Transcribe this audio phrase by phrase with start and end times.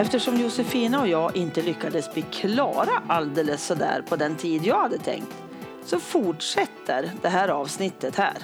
[0.00, 4.98] Eftersom Josefina och jag inte lyckades bli klara alldeles sådär på den tid jag hade
[4.98, 5.34] tänkt
[5.84, 8.34] så fortsätter det här avsnittet här.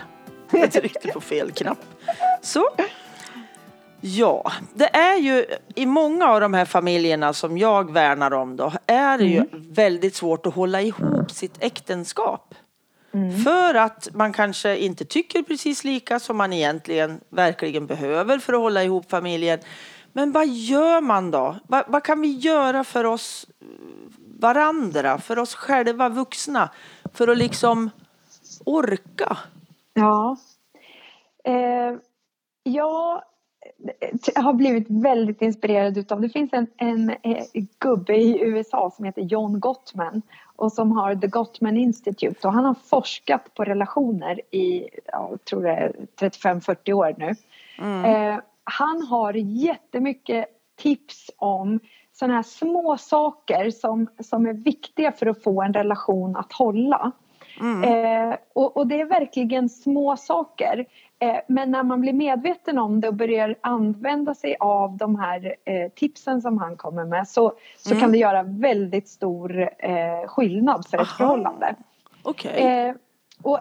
[0.50, 1.78] Jag tryckte på fel knapp.
[2.42, 2.68] Så.
[4.00, 8.72] Ja, det är ju i många av de här familjerna som jag värnar om då
[8.86, 12.54] är det ju väldigt svårt att hålla ihop sitt äktenskap.
[13.44, 18.60] För att man kanske inte tycker precis lika som man egentligen verkligen behöver för att
[18.60, 19.58] hålla ihop familjen.
[20.16, 21.56] Men vad gör man då?
[21.66, 23.46] Vad, vad kan vi göra för oss
[24.40, 26.70] varandra, för oss själva vuxna,
[27.14, 27.90] för att liksom
[28.64, 29.36] orka?
[29.94, 30.36] Ja.
[31.44, 31.98] Eh,
[32.62, 33.22] jag
[34.34, 37.44] har blivit väldigt inspirerad utav, det finns en, en, eh,
[37.78, 40.22] gubbe i USA som heter John Gottman
[40.56, 45.62] och som har The Gottman Institute och han har forskat på relationer i, jag tror
[45.62, 47.34] det är 35-40 år nu.
[48.08, 51.80] Eh, han har jättemycket tips om
[52.12, 57.12] sådana här små saker som, som är viktiga för att få en relation att hålla.
[57.84, 60.86] Eh, och, och det är verkligen små saker.
[61.18, 65.56] Eh, men när man blir medveten om det och börjar använda sig av de här
[65.64, 70.86] eh, tipsen som han kommer med så, så kan det göra väldigt stor eh, skillnad
[70.86, 71.16] för ett Aha.
[71.18, 71.74] förhållande.
[72.22, 72.66] Okej.
[72.66, 72.94] Eh,
[73.42, 73.60] och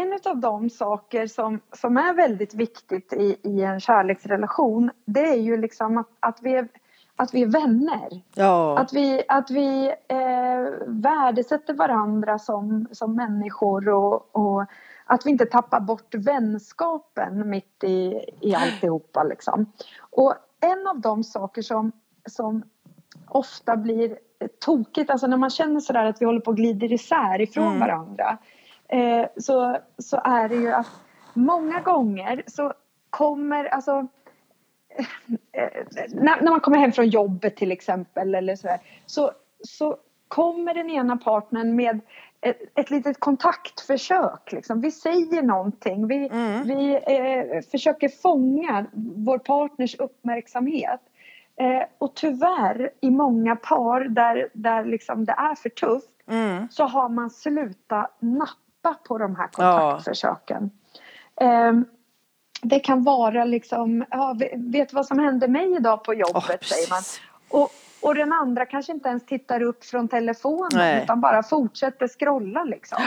[0.00, 5.40] en av de saker som, som är väldigt viktigt i, i en kärleksrelation det är
[5.40, 6.68] ju liksom att, att, vi, är,
[7.16, 8.22] att vi är vänner.
[8.34, 8.78] Ja.
[8.78, 14.64] Att vi, att vi eh, värdesätter varandra som, som människor och, och
[15.04, 19.22] att vi inte tappar bort vänskapen mitt i, i alltihopa.
[19.22, 19.72] Liksom.
[20.00, 21.92] Och en av de saker som,
[22.26, 22.62] som
[23.28, 24.18] ofta blir
[24.60, 28.38] tokigt, alltså när man känner sådär att vi håller på att glida isär ifrån varandra
[28.88, 30.90] eh, så, så är det ju att
[31.34, 32.72] många gånger så
[33.10, 34.06] kommer, alltså
[35.52, 35.68] eh,
[36.08, 39.32] när, när man kommer hem från jobbet till exempel eller sådär, så,
[39.64, 39.96] så
[40.28, 42.00] kommer den ena partnern med
[42.40, 44.52] ett, ett litet kontaktförsök.
[44.52, 44.80] Liksom.
[44.80, 46.30] Vi säger någonting, vi,
[46.64, 51.00] vi eh, försöker fånga vår partners uppmärksamhet.
[51.60, 56.10] Eh, och tyvärr i många par där, där liksom det är för tufft
[56.70, 60.70] så har man slutat nappa på de här kontaktförsöken.
[61.40, 61.84] Ehm,
[62.62, 66.44] det kan vara liksom, ja, vet du vad som hände mig idag på jobbet?
[66.48, 67.02] Ja, säger man.
[67.48, 67.70] Och,
[68.02, 71.02] och den andra kanske inte ens tittar upp från telefonen Nej.
[71.02, 72.98] utan bara fortsätter scrolla liksom.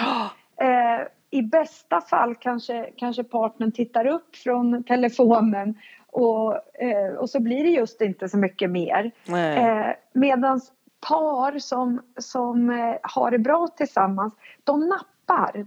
[0.62, 5.76] Eh, I bästa fall kanske, kanske partnern tittar upp från telefonen
[6.12, 9.12] och, eh, och så blir det just inte så mycket mer.
[9.28, 10.62] Eh, Medan
[11.08, 14.34] par som, som eh, har det bra tillsammans,
[14.64, 15.06] de nappar.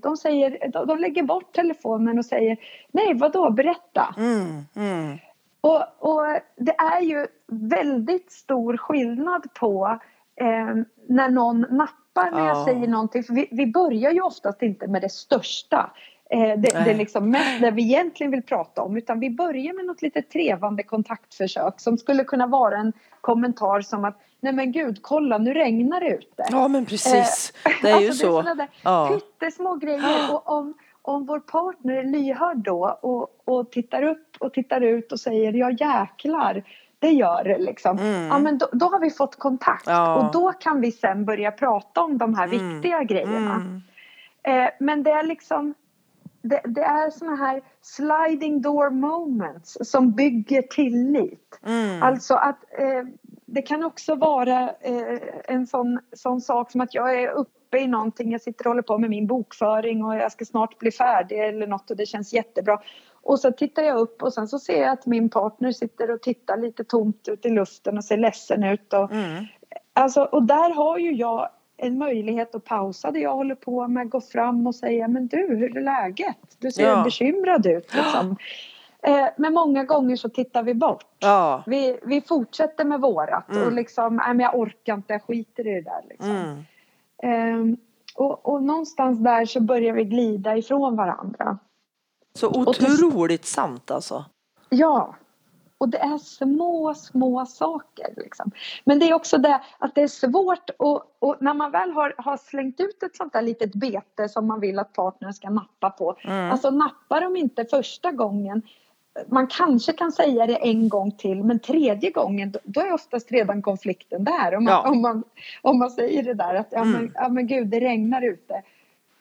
[0.03, 2.57] De, säger, de, de lägger bort telefonen och säger
[2.93, 4.15] nej vadå berätta.
[4.17, 5.19] Mm, mm.
[5.61, 6.25] Och, och
[6.57, 9.99] det är ju väldigt stor skillnad på
[10.41, 10.75] eh,
[11.09, 12.65] när någon nappar när jag Ja.
[12.65, 13.23] säger någonting.
[13.25, 15.91] För vi, vi börjar ju oftast inte med det största.
[16.31, 18.97] Eh, det, det är liksom mest det vi egentligen vill prata om.
[18.97, 24.05] Utan vi börjar med något lite trevande kontaktförsök som skulle kunna vara en kommentar som
[24.05, 26.44] att Nej men gud, kolla nu regnar det ute.
[26.50, 27.53] Ja men precis.
[27.82, 28.43] Det är ju alltså, så.
[28.43, 29.09] Det är där Ja.
[29.38, 30.34] pyttesmå grejer.
[30.34, 35.12] Och om, om vår partner är lyhörd då och, och tittar upp och tittar ut
[35.12, 36.62] och säger ja jäklar,
[36.99, 37.99] det gör det liksom.
[38.31, 40.00] Ja men då, då har vi fått kontakt Mm.
[40.00, 40.15] Ja.
[40.16, 43.55] och då kan vi sen börja prata om de här viktiga grejerna.
[43.55, 43.82] Mm.
[44.43, 45.75] Eh, men det är liksom
[46.43, 51.61] det, det är såna här sliding door moments som bygger tillit.
[51.66, 52.03] Mm.
[52.03, 53.03] Alltså att eh,
[53.55, 57.87] det kan också vara eh, en sån, sån sak som att jag är uppe i
[57.87, 61.39] någonting, jag sitter och håller på med min bokföring och jag ska snart bli färdig
[61.49, 62.79] eller något och det känns jättebra.
[63.23, 66.23] Och så tittar jag upp och sen så ser jag att min partner sitter och
[66.23, 68.93] tittar lite tomt ut i luften och ser ledsen ut.
[68.93, 69.45] Och, Mm.
[69.93, 74.09] alltså, och där har ju jag en möjlighet att pausa det jag håller på med,
[74.11, 76.37] gå fram och säga men du, hur är läget?
[76.59, 77.03] Du ser Ja.
[77.05, 77.95] bekymrad ut.
[77.95, 78.37] Liksom.
[79.06, 81.06] Eh, men många gånger så tittar vi bort.
[81.19, 81.62] Ja.
[81.67, 83.67] Vi, vi fortsätter med vårat Mm.
[83.67, 86.31] och liksom, nej men jag orkar inte, jag skiter i det där liksom.
[86.31, 86.65] Mm.
[87.23, 87.77] Ehm,
[88.17, 91.59] och, och någonstans där så börjar vi glida ifrån varandra.
[92.39, 94.25] Så Och till- otroligt sant alltså.
[94.69, 95.15] Ja.
[95.79, 98.15] Och det är små, små saker.
[98.17, 98.50] Liksom.
[98.85, 102.15] Men det är också det att det är svårt och, och när man väl har,
[102.19, 105.91] har slängt ut ett sånt där litet bete som man vill att partnern ska nappa
[105.91, 106.17] på.
[106.25, 106.50] Mm.
[106.53, 108.62] Alltså nappar de inte första gången
[109.26, 113.62] man kanske kan säga det en gång till men tredje gången då, är oftast redan
[113.62, 114.55] konflikten där.
[114.55, 114.90] Om man, Ja.
[114.90, 115.22] om man,
[115.62, 117.12] om man säger det där att ja, men, Mm.
[117.14, 118.62] ja men gud det regnar ute.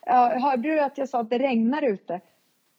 [0.06, 2.22] Ja, hörde du att jag sa att det regnar ute?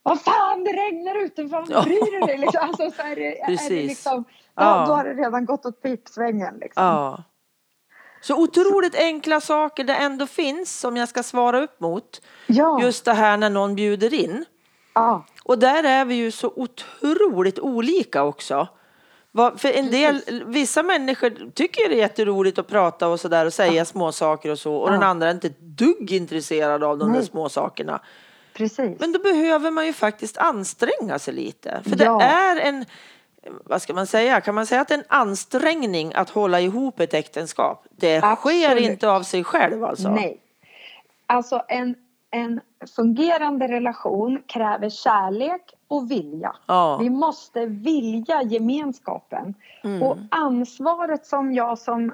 [0.06, 2.38] vad fan det regnar ute, vad bryr du dig?
[2.38, 3.70] Liksom, alltså, så är det, Precis.
[3.70, 4.84] är det liksom, då, Ja.
[4.87, 6.55] då har det redan gått åt pipsvängen.
[6.61, 6.84] Liksom.
[6.84, 7.22] Ja.
[8.20, 12.22] Så otroligt enkla saker det ändå finns som jag ska svara upp mot.
[12.46, 14.44] Ja, Just det här när någon bjuder in.
[14.94, 18.69] Ja, Och där är vi ju så otroligt olika också.
[19.56, 23.85] För en del, vissa människor tycker det är jätteroligt att prata och sådär och säga
[23.85, 25.06] små saker och så och den Ja.
[25.06, 27.26] andra är inte ett dugg intresserad av de där Nej.
[27.26, 28.00] små sakerna.
[28.52, 29.00] precis.
[29.00, 31.81] Men då behöver man ju faktiskt anstränga sig lite.
[31.85, 32.19] För Ja.
[32.19, 32.85] det är en,
[33.64, 37.00] vad ska man säga, kan man säga att det är en ansträngning att hålla ihop
[37.00, 37.85] ett äktenskap?
[37.90, 38.90] Det sker Absolut.
[38.90, 40.08] inte av sig själv alltså.
[40.11, 40.40] Nej.
[41.26, 41.94] Alltså en,
[42.35, 42.61] en
[42.97, 46.57] fungerande relation kräver kärlek och vilja.
[46.67, 46.99] Ja.
[47.01, 49.55] Vi måste vilja gemenskapen.
[49.85, 50.03] Mm.
[50.03, 52.13] Och ansvaret som jag som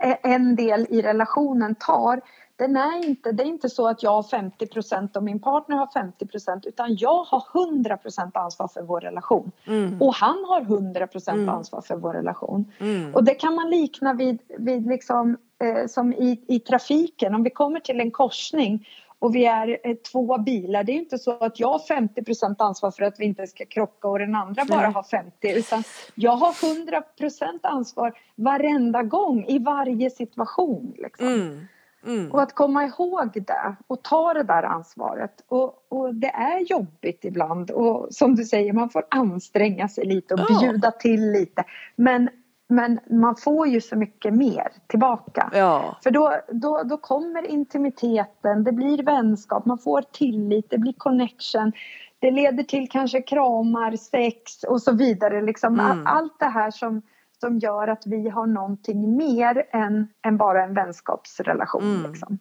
[0.00, 2.20] eh, en del i relationen tar
[2.56, 5.76] den är inte, det är inte så att jag har 50 procent och min partner
[5.76, 9.50] har 50 procent utan jag har 100 procent ansvar för vår relation.
[9.66, 10.02] Mm.
[10.02, 12.72] Och han har 100 procent ansvar för vår relation.
[12.78, 13.14] Mm.
[13.14, 17.34] Och det kan man likna vid, vid liksom, eh, som i, i trafiken.
[17.34, 18.88] Om vi kommer till en korsning
[19.24, 20.84] och vi är eh, två bilar.
[20.84, 24.08] Det är inte så att jag har 50% ansvar för att vi inte ska krocka
[24.08, 25.48] och den andra bara har 50.
[25.48, 25.82] Utan
[26.14, 30.94] jag har 100% ansvar varenda gång i varje situation.
[30.96, 31.26] Liksom.
[31.26, 31.66] Mm.
[32.06, 32.32] Mm.
[32.32, 35.44] Och att komma ihåg det och ta det där ansvaret.
[35.48, 40.34] Och, och det är jobbigt ibland och som du säger man får anstränga sig lite
[40.34, 41.64] och bjuda till lite.
[41.96, 42.28] Men,
[42.74, 45.50] men man får ju så mycket mer tillbaka.
[45.52, 45.98] Ja.
[46.02, 51.72] För då, då, då kommer intimiteten, det blir vänskap, man får tillit, det blir connection.
[52.18, 55.42] Det leder till kanske kramar, sex och så vidare.
[55.42, 56.06] Liksom Mm.
[56.06, 57.02] Allt det här som,
[57.40, 61.82] som gör att vi har någonting mer än, än bara en vänskapsrelation.
[61.82, 62.10] Mm.
[62.10, 62.38] Liksom.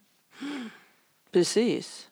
[1.31, 2.09] Precis.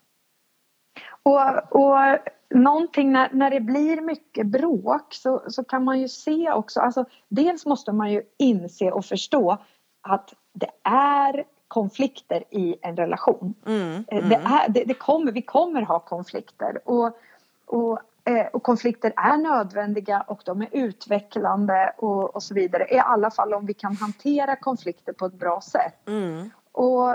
[1.24, 2.18] Och, och
[2.52, 7.06] någonting när, när det blir mycket bråk så, så kan man ju se också, alltså
[7.28, 9.58] dels måste man ju inse och förstå
[10.02, 13.54] att det är konflikter i en relation.
[13.66, 14.04] Mm.
[14.08, 17.18] Eh, Det är, det, det kommer, vi kommer ha konflikter och,
[17.66, 22.88] och, eh, och konflikter är nödvändiga och de är utvecklande och, och så vidare.
[22.94, 26.08] I alla fall om vi kan hantera konflikter på ett bra sätt.
[26.08, 26.50] Mm.
[26.72, 27.10] Och,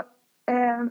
[0.51, 0.83] eh,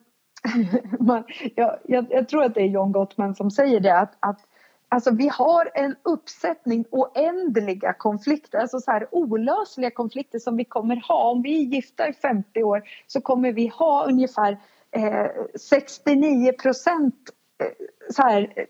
[1.01, 4.41] man, jag, jag, jag tror att det är John Gottman som säger det att, att
[4.89, 10.97] alltså vi har en uppsättning oändliga konflikter, alltså så här olösliga konflikter som vi kommer
[10.97, 11.31] ha.
[11.31, 14.59] Om vi är gifta i 50 år så kommer vi ha ungefär
[14.91, 15.27] eh,
[15.61, 17.15] 69 procent
[17.63, 18.67] eh, så här,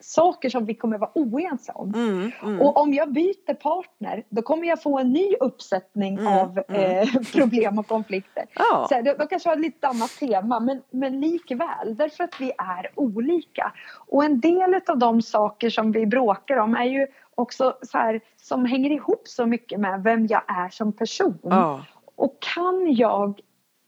[0.00, 1.94] saker som vi kommer vara oense om.
[1.94, 2.30] Mm.
[2.42, 2.60] Mm.
[2.60, 7.08] Och om jag byter partner då kommer jag få en ny uppsättning Mm, av eh,
[7.32, 8.44] problem och konflikter.
[8.54, 8.86] Ja.
[8.88, 12.52] Så de, de kanske har ett lite annat tema men, men likväl därför att vi
[12.58, 13.72] är olika.
[14.06, 18.20] Och en del av de saker som vi bråkar om är ju också så här
[18.36, 21.38] som hänger ihop så mycket med vem jag är som person.
[21.42, 21.84] Ja.
[22.16, 23.40] Och kan jag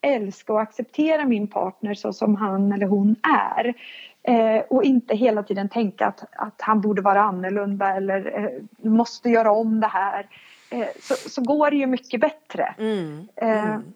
[0.02, 3.74] älska och acceptera min partner så som han eller hon är
[4.22, 9.28] eh, och inte hela tiden tänka att, att han borde vara annorlunda eller eh, måste
[9.28, 10.26] göra om det här
[10.70, 12.74] eh, så, så går det ju mycket bättre.
[12.78, 13.28] Mm.
[13.36, 13.92] Eh, Mm.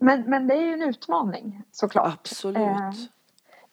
[0.00, 2.18] Men, men det är ju en utmaning såklart.
[2.20, 3.10] Absolut.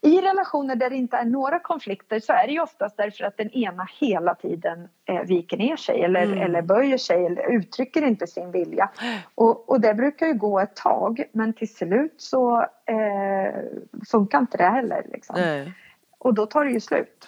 [0.02, 3.38] I relationer där det inte är några konflikter så är det ju oftast därför att
[3.38, 6.42] den ena hela tiden eh, viker ner sig eller, Mm.
[6.42, 8.92] eller böjer sig eller uttrycker inte sin vilja.
[9.36, 13.64] Och, och det brukar ju gå ett tag men till slut så eh,
[14.12, 15.06] funkar inte det heller.
[15.14, 15.36] Liksom.
[15.40, 15.74] Nej.
[16.18, 17.28] Och då tar det ju slut.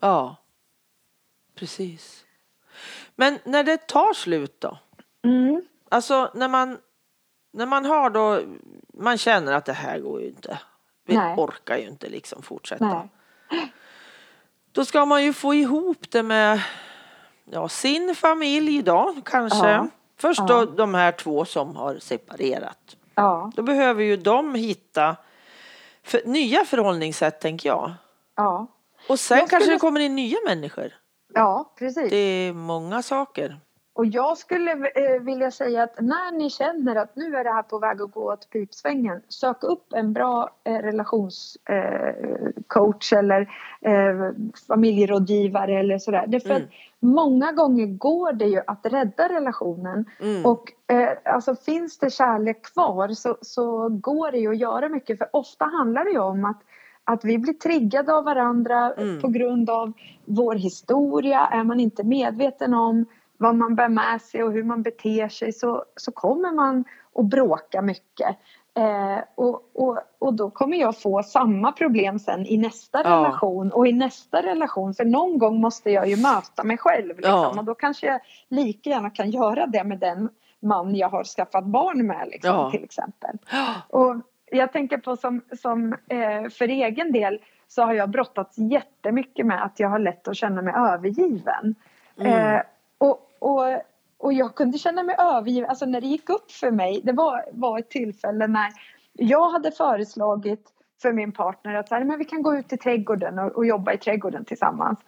[0.00, 0.36] Ja.
[1.54, 2.24] Precis.
[3.16, 4.78] Men när det tar slut då?
[5.24, 5.62] Mm.
[5.88, 6.78] Alltså när man,
[7.52, 8.40] när man har då,
[8.94, 10.58] man känner att det här går ju inte.
[11.04, 11.34] Vi Nej.
[11.36, 13.08] orkar ju inte liksom fortsätta.
[13.50, 13.72] Nej.
[14.72, 16.60] Då ska man ju få ihop det med
[17.44, 19.68] ja, sin familj då kanske.
[19.70, 19.88] Ja.
[20.18, 20.46] Först Ja.
[20.46, 22.96] då de här två som har separerat.
[23.14, 25.16] Ja, Då behöver ju de hitta
[26.02, 27.92] för, nya förhållningssätt tänker jag.
[28.36, 28.66] ja.
[29.08, 30.92] Och sen Jag kanske skulle- det kommer in nya människor.
[31.34, 32.10] ja precis.
[32.10, 33.60] Det är många saker.
[33.94, 37.62] Och jag skulle eh, vilja säga att när ni känner att nu är det här
[37.62, 43.40] på väg att gå åt pipsvängen, sök upp en bra eh, relationscoach eller
[43.80, 44.30] eh,
[44.68, 46.24] familjerådgivare eller sådär.
[46.28, 46.62] Därför Mm.
[46.62, 46.68] att
[47.00, 50.46] många gånger går det ju att rädda relationen Mm.
[50.46, 50.72] och
[51.24, 55.64] alltså finns det kärlek kvar så, så går det ju att göra mycket för ofta
[55.64, 56.60] handlar det ju om att
[57.04, 59.20] att vi blir triggade av varandra Mm.
[59.20, 59.92] på grund av
[60.24, 61.40] vår historia.
[61.46, 63.06] Är man inte medveten om
[63.42, 66.84] vad man bär med sig och hur man beter sig så, så kommer man
[67.14, 68.36] att bråka mycket.
[68.74, 73.10] Eh, och, och, och då kommer jag få samma problem sen i nästa Ja.
[73.10, 74.94] relation och i nästa relation.
[74.94, 77.16] För någon gång måste jag ju möta mig själv.
[77.16, 77.32] Liksom.
[77.32, 77.54] Ja.
[77.58, 80.28] Och då kanske jag lika gärna kan göra det med den
[80.60, 82.70] man jag har skaffat barn med liksom, Ja.
[82.70, 83.38] till exempel.
[83.88, 84.16] Och
[84.50, 89.64] jag tänker på som, som eh, för egen del så har jag brottats jättemycket med
[89.64, 91.74] att jag har lätt att känna mig övergiven.
[92.18, 92.54] Mm.
[92.56, 92.62] Eh,
[92.98, 93.82] och, och,
[94.18, 97.44] och jag kunde känna mig övergiven, alltså när det gick upp för mig, det var,
[97.52, 98.72] var ett tillfälle när
[99.12, 100.68] jag hade föreslagit
[101.02, 103.66] för min partner att så här, men vi kan gå ut i trädgården och, och
[103.66, 104.98] jobba i trädgården tillsammans.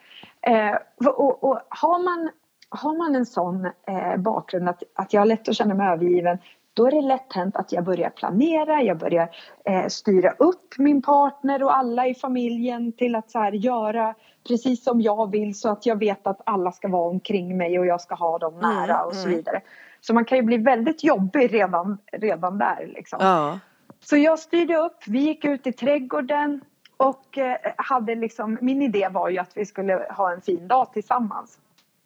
[0.41, 0.77] Eh,
[1.07, 2.31] och, och har, man,
[2.69, 6.39] har man en sån eh, bakgrund att, att jag har lätt att känna mig övergiven
[6.75, 9.29] då är det lätt hänt att jag börjar planera, jag börjar
[9.65, 14.15] eh, styra upp min partner och alla i familjen till att så här, göra
[14.49, 17.87] precis som jag vill så att jag vet att alla ska vara omkring mig och
[17.87, 19.37] jag ska ha dem nära Mm, och så mm.
[19.37, 19.61] vidare.
[20.01, 22.93] Så man kan ju bli väldigt jobbig redan, redan där.
[22.95, 23.19] Liksom.
[23.23, 23.59] Ja.
[24.01, 26.61] Så jag styrde upp, vi gick ut i trädgården
[26.97, 30.93] och eh, hade liksom, min idé var ju att vi skulle ha en fin dag
[30.93, 31.59] tillsammans.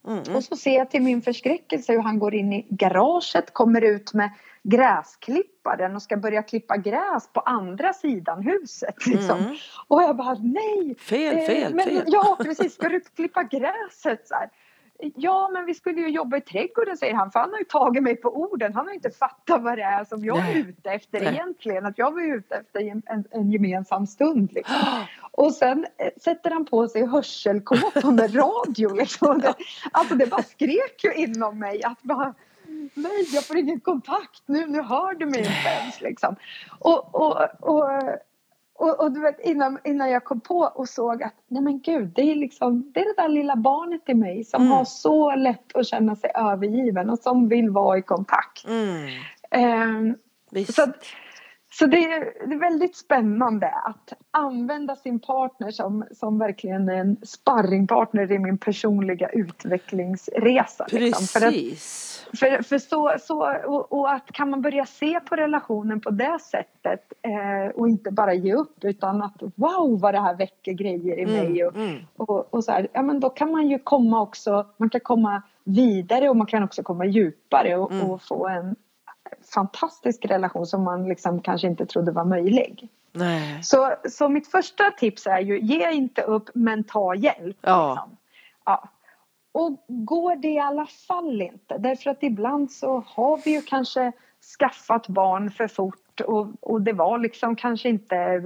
[0.08, 0.36] Mm.
[0.36, 4.14] Och så ser jag till min förskräckelse hur han går in i garaget, kommer ut
[4.14, 4.30] med
[4.62, 9.06] gräsklipparen och ska börja klippa gräs på andra sidan huset.
[9.06, 9.38] Liksom.
[9.38, 9.56] Mm.
[9.86, 10.96] Och jag bara nej!
[10.98, 12.04] Fel, Eh, fel, men, fel.
[12.06, 14.28] Ja precis, ska du klippa gräset?
[14.28, 14.50] Så här.
[14.98, 18.02] Ja men vi skulle ju jobba i trädgården säger han för han har ju tagit
[18.02, 18.74] mig på orden.
[18.74, 21.34] Han har inte fattat vad det är som jag är ute efter Nej.
[21.34, 21.86] egentligen.
[21.86, 24.52] Att jag var ute efter en, en, en gemensam stund.
[24.52, 24.76] Liksom.
[25.30, 28.94] Och sen eh, sätter han på sig hörselkåpan med radio.
[28.94, 29.38] Liksom.
[29.42, 29.54] Det,
[29.90, 32.34] alltså det bara skrek ju inom mig att bara
[32.94, 36.36] Nej, jag får ingen kontakt nu, nu hör du mig inte ens liksom.
[36.78, 37.90] Och, och, och,
[38.78, 42.12] och, och du vet innan, innan jag kom på och såg att nej men gud,
[42.14, 44.72] det är liksom det är det där lilla barnet i mig som Mm.
[44.72, 48.64] har så lätt att känna sig övergiven och som vill vara i kontakt.
[48.68, 50.14] Mm.
[50.50, 50.74] Visst.
[50.74, 50.96] så att,
[51.70, 58.38] så det är, väldigt spännande att använda sin partner som, som verkligen en sparringpartner i
[58.38, 60.86] min personliga utvecklingsresa.
[60.90, 61.26] liksom.
[61.26, 62.26] För att, Precis.
[62.38, 66.38] för, för så, så, och, och att kan man börja se på relationen på det
[66.42, 71.18] sättet eh, och inte bara ge upp utan att wow vad det här väcker grejer
[71.18, 71.96] i mig och, Mm.
[72.16, 75.42] och, och så här, ja men då kan man ju komma också, man kan komma
[75.64, 78.10] vidare och man kan också komma djupare och, Mm.
[78.10, 78.76] och få en
[79.54, 82.88] fantastisk relation som man liksom kanske inte trodde var möjlig.
[83.12, 83.62] Nej.
[83.62, 87.56] Så, så mitt första tips är ju, ge inte upp men ta hjälp.
[87.60, 87.90] Ja.
[87.90, 88.16] Liksom.
[88.64, 88.88] Ja.
[89.52, 94.12] Och går det i alla fall inte, därför att ibland så har vi ju kanske
[94.58, 98.40] skaffat barn för fort och, och det var liksom kanske inte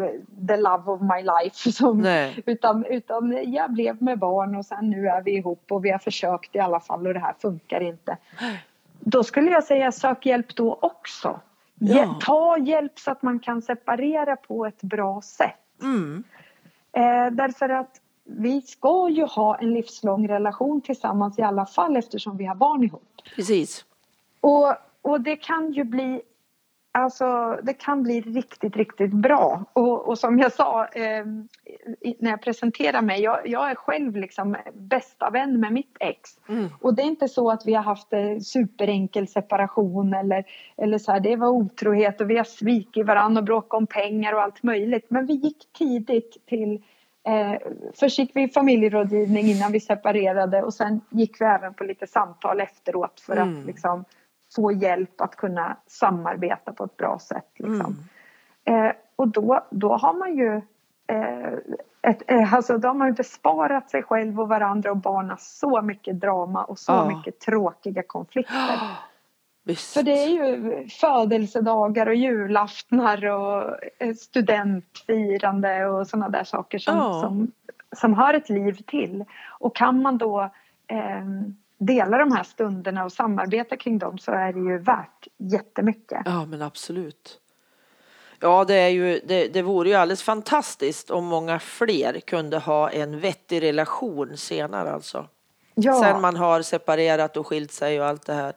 [0.48, 2.42] the love of my life som, Nej.
[2.46, 5.98] utan, utan jag blev med barn och sen nu är vi ihop och vi har
[5.98, 8.16] försökt i alla fall och det här funkar inte.
[9.04, 11.40] Då skulle jag säga sök hjälp då också.
[11.78, 12.18] Ja.
[12.20, 15.58] Ta hjälp så att man kan separera på ett bra sätt.
[15.82, 16.24] Mm.
[16.92, 22.36] Eh, därför att vi ska ju ha en livslång relation tillsammans i alla fall eftersom
[22.36, 23.02] vi har barn ihop.
[23.36, 23.84] Precis.
[24.40, 26.22] Och, och det kan ju bli
[26.94, 29.64] Alltså det kan bli riktigt, riktigt bra.
[29.72, 31.24] Och, och som jag sa eh,
[32.18, 36.30] när jag presenterar mig, jag, jag är själv liksom bästa vän med mitt ex.
[36.48, 36.68] Mm.
[36.80, 40.44] Och det är inte så att vi har haft eh, superenkel separation eller,
[40.76, 44.32] eller så här, det var otrohet och vi har svikit varandra och bråkat om pengar
[44.32, 45.06] och allt möjligt.
[45.08, 46.82] Men vi gick tidigt till
[47.24, 47.58] Eh,
[47.94, 52.60] först gick vi familjerådgivning innan vi separerade och sen gick vi även på lite samtal
[52.60, 53.60] efteråt för Mm.
[53.60, 54.04] att liksom,
[54.54, 57.48] få hjälp att kunna samarbeta på ett bra sätt.
[57.54, 57.96] Liksom.
[58.64, 58.86] Mm.
[58.86, 60.56] Eh, och då, då har man ju
[61.06, 61.52] eh,
[62.02, 65.82] ett, eh, alltså då har man ju besparat sig själv och varandra och barnen så
[65.82, 67.08] mycket drama och så Ja.
[67.16, 68.78] mycket tråkiga konflikter.
[69.64, 69.94] Visst.
[69.94, 76.96] För det är ju födelsedagar och julaftnar och eh, studentfirande och sådana där saker som,
[76.96, 77.20] Ja.
[77.20, 77.52] som,
[77.96, 79.24] som hör ett liv till.
[79.60, 80.40] Och kan man då
[80.86, 81.24] eh,
[81.86, 86.22] dela de här stunderna och samarbeta kring dem så är det ju värt jättemycket.
[86.24, 87.38] Ja, men absolut.
[88.40, 92.90] Ja, det, är ju, det, det vore ju alldeles fantastiskt om många fler kunde ha
[92.90, 95.28] en vettig relation senare alltså.
[95.74, 98.54] Ja, Sen man har separerat och skilt sig och allt det här.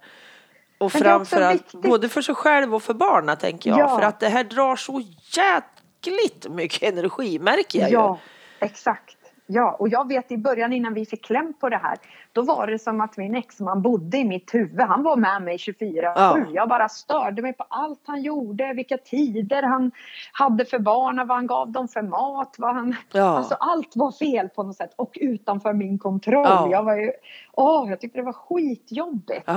[0.78, 3.80] Och framförallt både för sig själv och för barnen tänker jag.
[3.80, 4.00] Ja.
[4.00, 5.02] För att det här drar så
[5.38, 8.20] jäkligt mycket energi märker jag ja
[8.62, 8.68] ju.
[8.68, 9.18] exakt.
[9.48, 11.98] Ja, och jag vet i början innan vi fick kläm på det här
[12.36, 14.82] då var det som att min exman bodde i mitt huvud.
[14.82, 16.02] Han var med mig 24-7.
[16.04, 16.38] Ja.
[16.54, 19.92] Jag bara störde mig på allt han gjorde, vilka tider han
[20.32, 22.56] hade för barnen, vad han gav dem för mat.
[22.58, 22.96] Vad han...
[23.12, 23.24] Ja.
[23.24, 26.46] Alltså allt var fel på något sätt och utanför min kontroll.
[26.46, 26.68] Ja.
[26.72, 27.12] Jag var ju,
[27.54, 29.50] åh, jag tyckte det var skitjobbigt.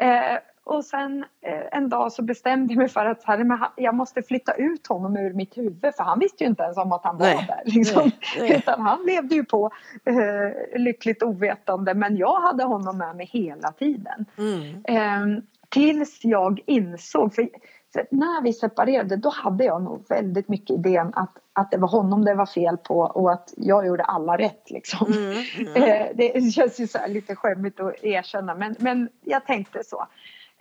[0.00, 4.22] Eh, Och sen eh, en dag så bestämde jag mig för att här, jag måste
[4.22, 7.18] flytta ut honom ur mitt huvud för han visste ju inte ens om att han
[7.18, 7.46] var Nej.
[7.48, 7.62] där.
[7.64, 8.02] Liksom.
[8.02, 8.56] Nej, nej.
[8.56, 9.70] Utan han levde ju på
[10.04, 14.26] eh, lyckligt ovetande men jag hade honom med mig hela tiden.
[14.38, 14.84] Mm.
[14.84, 17.48] Eh, tills jag insåg, för,
[17.92, 21.88] för när vi separerade då hade jag nog väldigt mycket idén att, att det var
[21.88, 25.12] honom det var fel på och att jag gjorde alla rätt liksom.
[25.12, 25.44] Mm.
[25.58, 25.82] Mm.
[25.82, 30.06] Eh, det känns ju så lite skämmigt att erkänna men, men jag tänkte så.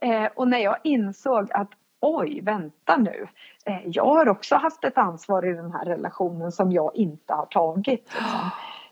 [0.06, 1.70] Eh, och när jag insåg att
[2.00, 3.28] oj, vänta nu.
[3.66, 7.46] Eh, jag har också haft ett ansvar i den här relationen som jag inte har
[7.46, 8.10] tagit.
[8.14, 8.40] Liksom.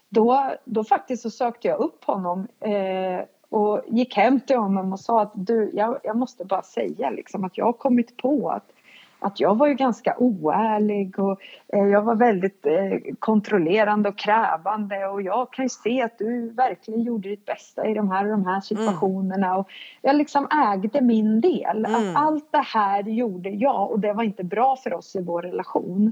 [0.09, 4.99] Då, då faktiskt så sökte jag upp honom eh, och gick hem till honom och
[4.99, 8.71] sa att du, jag, jag måste bara säga liksom att jag har kommit på att
[9.23, 11.41] att jag var ju ganska oärlig och
[11.73, 16.49] eh, jag var väldigt eh, kontrollerande och krävande och jag kan ju se att du
[16.49, 19.69] verkligen gjorde ditt bästa i de här och de här situationerna och
[20.01, 21.85] jag liksom ägde min del.
[21.85, 21.95] Mm.
[21.95, 25.41] Att allt det här gjorde jag och det var inte bra för oss i vår
[25.41, 26.11] relation.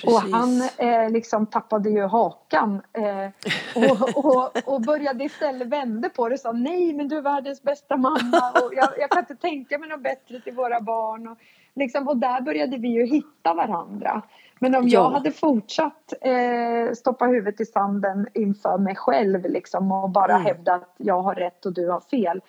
[0.00, 0.24] Precis.
[0.24, 3.30] Och han eh, liksom tappade ju hakan eh,
[3.74, 7.62] och, och, och började istället vända på det och sa nej men du är världens
[7.62, 11.28] bästa mamma och jag, jag kan inte tänka mig något bättre till våra barn.
[11.28, 11.38] Och,
[11.74, 14.22] liksom, och där började vi ju hitta varandra.
[14.58, 15.00] Men om Ja.
[15.00, 20.46] jag hade fortsatt eh, stoppa huvudet i sanden inför mig själv liksom, och bara Mm.
[20.46, 22.40] hävda att jag har rätt och du har fel.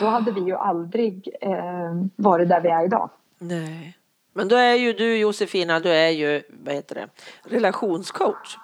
[0.00, 3.10] Då hade vi ju aldrig eh, varit där vi är idag.
[3.38, 3.96] Nej.
[4.32, 7.08] Men då är ju du Josefina, du är ju, vad heter det,
[7.56, 8.56] relationscoach.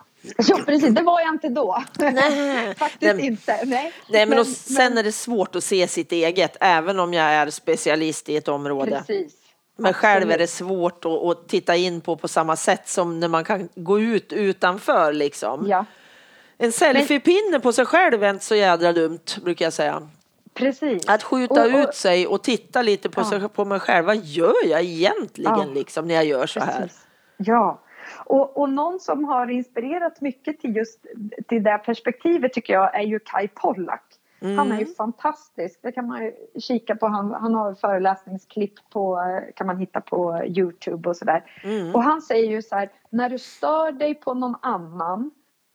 [0.49, 1.83] Ja precis, det var jag inte då.
[1.99, 2.75] Nej.
[2.79, 3.27] Faktiskt Nej.
[3.27, 3.53] inte.
[3.65, 7.01] Nej, Nej men, Men- och sen men- är det svårt att se sitt eget, även
[7.01, 8.91] om jag är specialist i ett område.
[9.07, 9.35] Precis.
[9.77, 13.29] Men själv är det svårt att, att titta in på på samma sätt som när
[13.29, 15.67] man kan gå ut utanför liksom.
[15.69, 15.85] Ja,
[16.59, 20.09] En selfiepinne på sig själv är inte så jädra dumt, brukar jag säga.
[20.55, 21.09] precis.
[21.09, 23.25] Att skjuta Och- och- ut sig och titta lite på, Ja.
[23.25, 24.07] sig, på mig själv.
[24.07, 25.65] Vad gör jag egentligen Ja.
[25.75, 26.81] liksom, när jag gör så här?
[26.81, 27.07] Precis.
[27.37, 27.81] Ja.
[28.25, 30.99] Och, och någon som har inspirerat mycket till just
[31.49, 34.03] till det perspektivet tycker jag är ju Kai Pollak.
[34.43, 35.79] Han är ju fantastisk.
[35.83, 37.07] Det kan man kika på.
[37.07, 39.21] Han, han har föreläsningsklipp på,
[39.57, 41.45] kan man hitta på Youtube och sådär.
[41.95, 45.31] Och han säger ju så här, när du stör dig på någon annan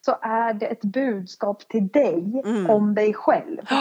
[0.05, 3.61] så är det ett budskap till dig om dig själv.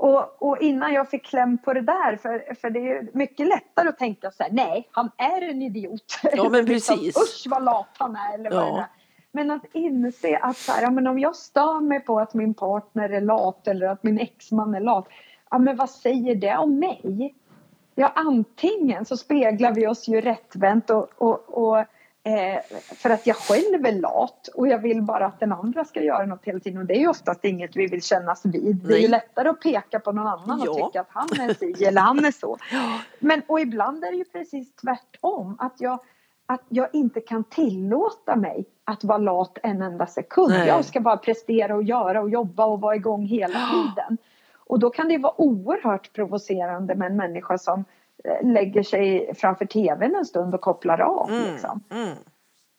[0.00, 3.88] Och, och innan jag fick kläm på det där, för, för det är mycket lättare
[3.88, 6.20] att tänka så här, nej, han är en idiot.
[6.22, 7.16] Ja, men Liksom, precis.
[7.16, 8.74] Usch vad lat han är eller vad Ja.
[8.74, 8.86] det är.
[9.32, 12.54] Men att inse att så här, ja, men om jag stör mig på att min
[12.54, 15.08] partner är lat eller att min exman är lat,
[15.50, 17.34] ja men vad säger det om mig?
[17.94, 22.60] Ja, antingen så speglar vi oss ju rättvänt och, och, och eh,
[22.94, 26.26] för att jag själv är lat och jag vill bara att den andra ska göra
[26.26, 28.76] något hela tiden och det är ju oftast inget vi vill kännas vid.
[28.76, 30.70] Det är ju lättare att peka på någon annan Ja.
[30.70, 32.56] och tycka att han är si eller han är så.
[33.18, 36.00] Men och ibland är det ju precis tvärtom att jag
[36.48, 40.50] att jag inte kan tillåta mig att vara lat en enda sekund.
[40.50, 40.68] Nej.
[40.68, 44.18] Jag ska bara prestera och göra och jobba och vara igång hela tiden.
[44.56, 47.84] Och då kan det vara oerhört provocerande med en människa som
[48.24, 51.30] eh, lägger sig framför tvn en stund och kopplar av.
[51.30, 51.80] Liksom.
[51.90, 52.16] Mm.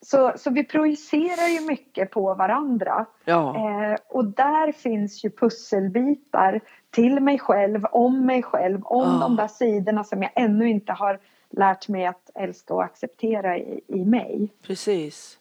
[0.01, 3.05] Så, så vi projicerar ju mycket på varandra.
[3.25, 3.55] Ja.
[3.55, 9.19] Eh, och där finns ju pusselbitar till mig själv, om mig själv, om Ja.
[9.27, 11.19] de där sidorna som jag ännu inte har
[11.51, 14.49] lärt mig att älska och acceptera i, i mig.
[14.67, 15.37] Precis.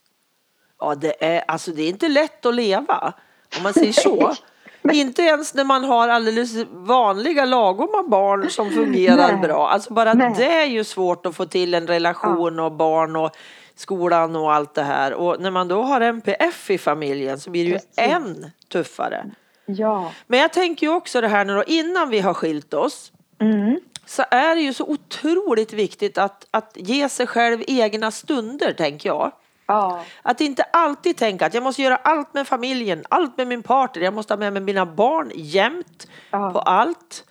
[0.81, 3.12] Ja, det är, alltså, det är inte lätt att leva,
[3.57, 4.35] om man säger så.
[4.92, 9.37] Inte ens när man har alldeles vanliga lagoma barn som fungerar Nej.
[9.37, 9.68] bra.
[9.68, 10.35] Alltså bara Nej.
[10.37, 13.37] det är ju svårt att få till en relation och barn och
[13.75, 15.14] skolan och allt det här.
[15.14, 17.99] Och när man då har MPF i familjen så blir det ju Precis.
[17.99, 19.31] än tuffare.
[19.66, 20.12] Ja.
[20.27, 23.81] Men jag tänker ju också det här nu då, innan vi har skilt oss Mm.
[24.09, 29.09] Så är det ju så otroligt viktigt att, att ge sig själv egna stunder, tänker
[29.09, 29.33] jag.
[29.66, 30.05] Ja.
[30.23, 34.03] Att inte alltid tänka att jag måste göra allt med familjen, allt med min partner,
[34.03, 36.51] jag måste ha med mig mina barn jämt Ja.
[36.51, 37.25] på allt.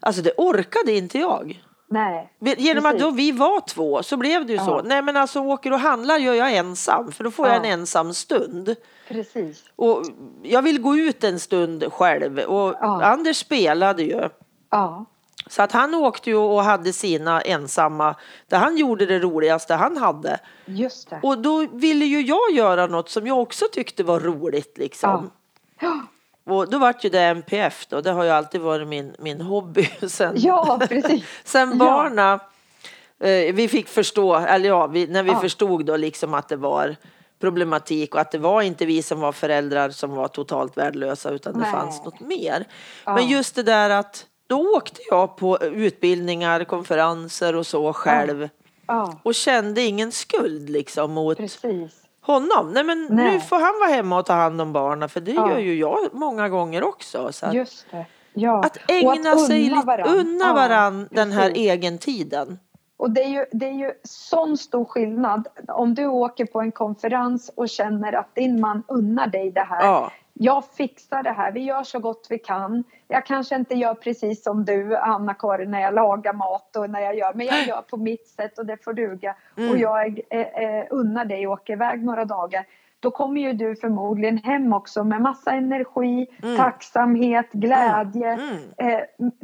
[0.00, 1.62] Alltså det orkade inte jag.
[1.90, 2.32] Nej.
[2.40, 3.02] Genom att Precis.
[3.06, 4.64] då vi var två så blev det ju så.
[4.70, 4.82] Ja.
[4.84, 7.58] Nej men alltså åker och handlar gör jag ensam för då får jag Ja.
[7.60, 8.74] en ensam stund.
[9.08, 9.64] Precis.
[9.76, 10.02] Och
[10.42, 13.02] jag vill gå ut en stund själv och Ja.
[13.04, 14.28] Anders spelade ju.
[14.70, 15.04] Ja.
[15.48, 18.14] Så att han åkte ju och hade sina ensamma,
[18.48, 20.40] där han gjorde det roligaste han hade.
[20.64, 21.20] Just det.
[21.22, 25.30] Och då ville ju jag göra något som jag också tyckte var roligt liksom.
[25.80, 26.00] Ja.
[26.54, 29.84] Och då vart ju det MPF då, det har ju alltid varit min, min hobby
[30.08, 31.24] sen, Ja, precis.
[31.44, 31.76] sen Ja.
[31.76, 32.32] barna,
[33.20, 35.40] eh, vi fick förstå, eller ja, vi, när vi Ja.
[35.40, 36.96] förstod då liksom att det var
[37.40, 41.52] problematik och att det var inte vi som var föräldrar som var totalt värdelösa utan
[41.52, 41.72] det Nej.
[41.72, 42.64] fanns något mer.
[43.04, 43.14] Ja.
[43.14, 48.48] Men just det där att då åkte jag på utbildningar, konferenser och så själv.
[48.86, 51.92] Ja, Och kände ingen skuld liksom mot precis.
[52.20, 52.72] honom.
[52.72, 53.40] Nej men nu Nej.
[53.40, 55.50] får han vara hemma och ta hand om barnen för det Ja.
[55.50, 57.32] gör ju jag många gånger också.
[57.32, 58.06] Så att, Just det.
[58.34, 58.64] Ja.
[58.64, 60.08] att Och ägna sig lite, varann.
[60.08, 62.58] unna Ja, varann den här egentiden.
[62.96, 66.72] Och det är, ju, det är ju sån stor skillnad om du åker på en
[66.72, 69.86] konferens och känner att din man unnar dig det här.
[69.86, 70.12] Ja.
[70.40, 72.84] Jag fixar det här, vi gör så gott vi kan.
[73.08, 77.16] Jag kanske inte gör precis som du Anna-Karin när jag lagar mat och när jag
[77.16, 79.36] gör, men jag gör på mitt sätt och det får duga.
[79.56, 79.70] Mm.
[79.70, 82.64] Och jag eh, eh, unnar dig och åker iväg några dagar.
[83.00, 88.32] Då kommer ju du förmodligen hem också med massa energi, tacksamhet, glädje.
[88.32, 88.56] Mm.
[88.76, 89.00] Eh,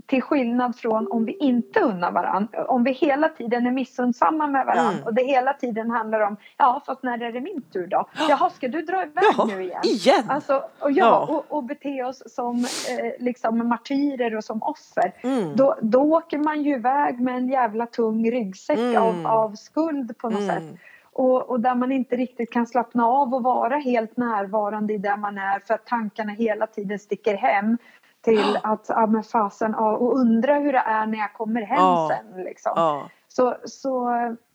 [0.07, 2.64] till skillnad från om vi inte unnar varandra.
[2.64, 5.05] Om vi hela tiden är missundsamma med varandra Mm.
[5.05, 8.07] och det hela tiden handlar om ja fast när är det min tur då?
[8.29, 9.81] Jaha ska du dra iväg Jaha, nu igen?
[9.85, 10.25] igen?
[10.29, 11.27] Alltså, och, Ja.
[11.29, 15.12] ja, och, och bete oss som eh, liksom martyrer och som offer.
[15.23, 15.57] Mm.
[15.57, 19.03] Då, då åker man ju iväg med en jävla tung ryggsäck Mm.
[19.03, 20.55] av, av skuld på något Mm.
[20.55, 20.79] sätt.
[21.14, 25.16] Och, och där man inte riktigt kan slappna av och vara helt närvarande i där
[25.16, 27.79] man är för att tankarna hela tiden sticker hem
[28.24, 31.79] till att, ja men fasen, ja, och undra hur det är när jag kommer hem
[31.79, 32.11] Ja.
[32.11, 32.44] sen.
[32.44, 32.72] Liksom.
[32.77, 33.09] Ja.
[33.29, 34.11] Så, så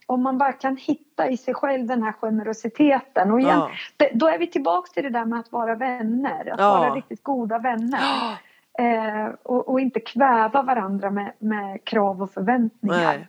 [0.06, 3.32] om man bara kan hitta i sig själv den här generositeten.
[3.32, 3.62] Och igen,
[3.98, 6.50] det, då är vi tillbaka till det där med att vara vänner.
[6.54, 8.00] Att vara riktigt goda vänner.
[8.80, 13.18] Eh, och, och inte kväva varandra med, med krav och förväntningar.
[13.18, 13.28] Nej.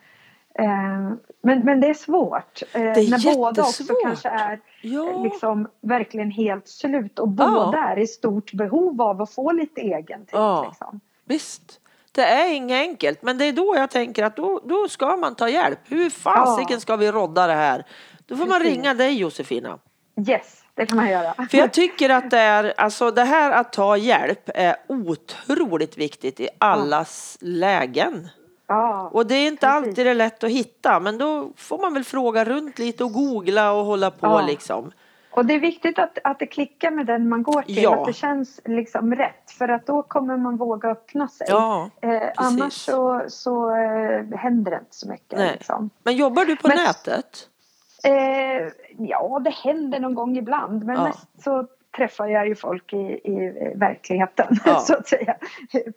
[0.59, 2.63] Eh, men, men det är svårt.
[2.73, 5.23] Eh, är när båda också kanske är Ja.
[5.23, 7.33] liksom verkligen helt slut och Ja.
[7.51, 10.29] båda är i stort behov av att få lite egen tid.
[10.33, 10.65] Ja.
[10.69, 11.01] Liksom.
[11.25, 11.81] Visst.
[12.13, 15.35] Det är inget enkelt, men det är då jag tänker att då, då ska man
[15.35, 15.79] ta hjälp.
[15.85, 16.81] Hur fasiken Ja.
[16.81, 17.85] ska vi rodda det här?
[18.27, 18.77] Då får man Precis.
[18.77, 19.79] ringa dig Josefina.
[20.29, 21.35] Yes, det kan man göra.
[21.51, 26.41] För jag tycker att det är, alltså det här att ta hjälp är otroligt viktigt
[26.41, 28.29] i allas lägen.
[28.71, 29.11] Ja.
[29.13, 29.89] Och det är inte Precis.
[29.89, 33.13] alltid det är lätt att hitta, men då får man väl fråga runt lite och
[33.13, 34.47] googla och hålla på Ja.
[34.47, 34.91] liksom.
[35.33, 38.01] Och det är viktigt att, att det klickar med den man går till, Ja.
[38.01, 39.51] att det känns liksom rätt.
[39.59, 41.47] För att då kommer man våga öppna sig.
[41.51, 45.39] Ja, eh, annars så, så eh, händer det inte så mycket.
[45.53, 45.91] Liksom.
[46.03, 47.49] Men jobbar du på Men- nätet?
[48.05, 50.85] Eh, ja, det händer någon gång ibland.
[50.85, 54.81] Men mest så träffar jag ju folk i, i verkligheten, Ja.
[54.81, 55.37] så att säga,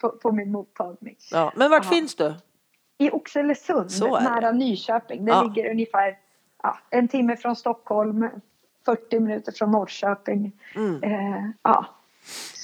[0.01, 1.15] på, på min mottagning.
[1.31, 1.51] Ja.
[1.55, 1.89] Men vart Ja.
[1.89, 2.33] finns du?
[2.97, 4.23] I Oxelösund, är det.
[4.29, 5.25] nära Nyköping.
[5.25, 5.43] Det Ja.
[5.43, 6.17] ligger ungefär
[6.63, 8.29] ja, en timme från Stockholm,
[8.86, 10.51] 40 minuter från Norrköping.
[10.75, 11.03] Mm.
[11.03, 11.86] Eh, ja.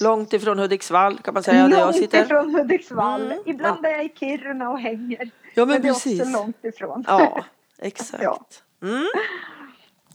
[0.00, 1.68] Långt ifrån Hudiksvall kan man säga.
[1.68, 2.24] Där jag Långt sitter.
[2.24, 3.22] ifrån Hudiksvall.
[3.32, 5.30] Mm, Ibland är jag i Kiruna och hänger.
[5.54, 6.20] Ja, men det är precis.
[6.20, 7.04] också långt ifrån.
[7.08, 7.44] Ja,
[7.78, 8.22] exakt.
[8.22, 8.40] Ja.
[8.82, 9.06] Mm.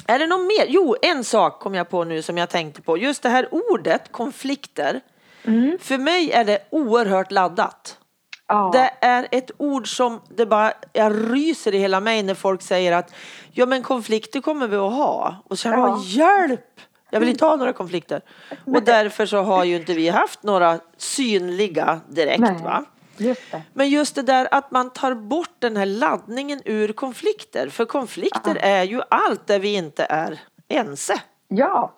[0.08, 0.65] Är det något mer?
[0.67, 2.97] Jo, en sak kom jag på nu som jag tänkte på.
[2.97, 5.01] Just det här ordet konflikter.
[5.43, 5.78] Mm.
[5.82, 7.99] För mig är det oerhört laddat.
[8.47, 8.69] Ja.
[8.73, 12.91] Det är ett ord som det bara, jag ryser i hela mig när folk säger
[12.91, 13.13] att
[13.51, 15.36] ja men konflikter kommer vi att ha.
[15.47, 16.01] Och så Ja.
[16.05, 16.62] hjälp!
[17.10, 18.21] Jag vill inte ha några konflikter.
[18.65, 22.63] Och därför så har ju inte vi haft några synliga direkt Nej.
[22.63, 22.86] va.
[23.17, 23.62] Just det.
[23.73, 27.69] Men just det där att man tar bort den här laddningen ur konflikter.
[27.69, 31.21] För konflikter är ju allt där vi inte är ense.
[31.47, 31.93] Ja,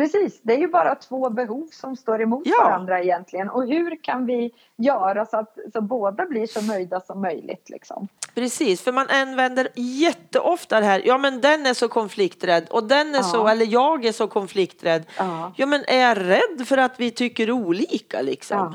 [0.00, 0.40] precis.
[0.42, 2.64] Det är ju bara två behov som står emot Ja.
[2.64, 3.50] varandra egentligen.
[3.50, 7.70] Och hur kan vi göra så att så båda blir så nöjda som möjligt?
[7.70, 8.08] Liksom?
[8.34, 13.14] Precis, för man använder jätteofta det här, ja men den är så konflikträdd och den
[13.14, 13.22] är Ja.
[13.22, 15.02] så, eller jag är så konflikträdd.
[15.18, 15.52] Ja.
[15.56, 18.56] Ja men är jag rädd för att vi tycker olika liksom?
[18.58, 18.74] Ja.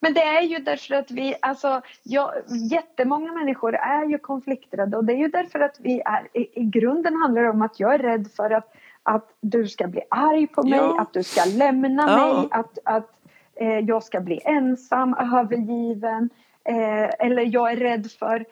[0.00, 2.34] Men det är ju därför att vi, alltså, ja,
[2.70, 6.64] jättemånga människor är ju konflikträdda och det är ju därför att vi är, i, i
[6.64, 10.46] grunden handlar det om att jag är rädd för att, att du ska bli arg
[10.46, 11.00] på mig, Ja.
[11.00, 12.16] att du ska lämna Ja.
[12.36, 13.10] mig, att, att
[13.54, 16.30] eh, jag ska bli ensam, övergiven
[16.64, 18.44] eh, eller jag är rädd för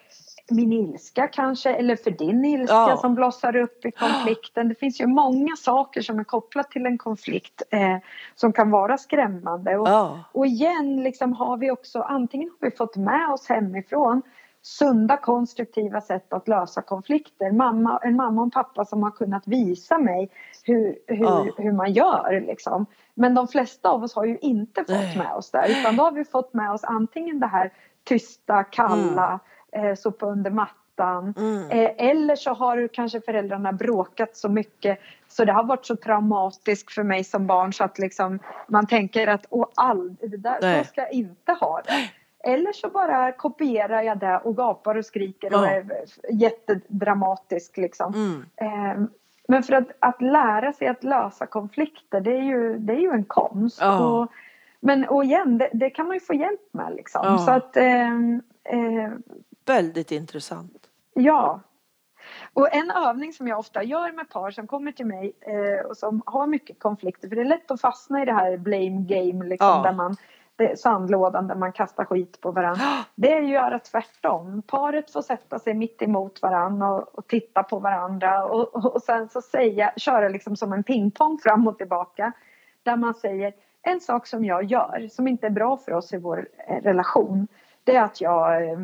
[0.51, 2.97] min ilska kanske eller för din ilska Ja.
[2.97, 4.69] som blossar upp i konflikten.
[4.69, 7.97] Det finns ju många saker som är kopplat till en konflikt eh,
[8.35, 9.77] som kan vara skrämmande.
[9.77, 9.89] Och,
[10.33, 14.23] och igen liksom har vi också antingen har vi fått med oss hemifrån
[14.63, 17.53] sunda konstruktiva sätt att lösa konflikter.
[17.53, 20.31] Mamma, en mamma och en pappa som har kunnat visa mig
[20.65, 21.47] hur, hur, Ja.
[21.57, 22.45] hur man gör.
[22.47, 22.87] Liksom.
[23.15, 25.67] Men de flesta av oss har ju inte fått med oss det.
[25.69, 27.73] Utan då har vi fått med oss antingen det här
[28.05, 29.41] tysta, kalla,
[29.73, 31.35] eh, sopa under mattan.
[31.37, 31.71] Mm.
[31.71, 36.93] Eh, eller så har kanske föräldrarna bråkat så mycket så det har varit så traumatiskt
[36.93, 40.89] för mig som barn så att liksom man tänker att Åh, all, det där så
[40.89, 42.11] ska jag inte ha det.
[42.45, 48.15] Eller så bara kopierar jag det och gapar och skriker och är jättedramatisk liksom.
[48.15, 48.45] Mm.
[48.57, 49.09] Eh,
[49.49, 53.11] men för att, att lära sig att lösa konflikter det är ju, det är ju
[53.11, 53.83] en konst.
[53.83, 54.33] Och,
[54.81, 57.39] men och igen, det, det, kan man ju få hjälp med liksom.
[57.39, 58.11] Så att, eh,
[58.65, 59.11] eh,
[59.67, 60.87] Väldigt intressant.
[61.15, 61.61] Ja.
[62.55, 65.97] Och en övning som jag ofta gör med par som kommer till mig eh, och
[65.97, 69.45] som har mycket konflikter, för det är lätt att fastna i det här blame game
[69.45, 69.83] liksom, ja.
[69.83, 70.17] där man
[70.77, 72.85] sandlådan där man kastar skit på varandra.
[73.15, 74.63] Det är ju att göra tvärtom.
[74.67, 79.29] Paret får sätta sig mitt emot varandra och, och titta på varandra och, och, sen
[79.29, 82.33] så säga, köra liksom som en pingpong fram och tillbaka.
[82.83, 86.17] Där man säger en sak som jag gör som inte är bra för oss i
[86.17, 87.49] vår eh, relation.
[87.85, 88.81] Det är att jag eh,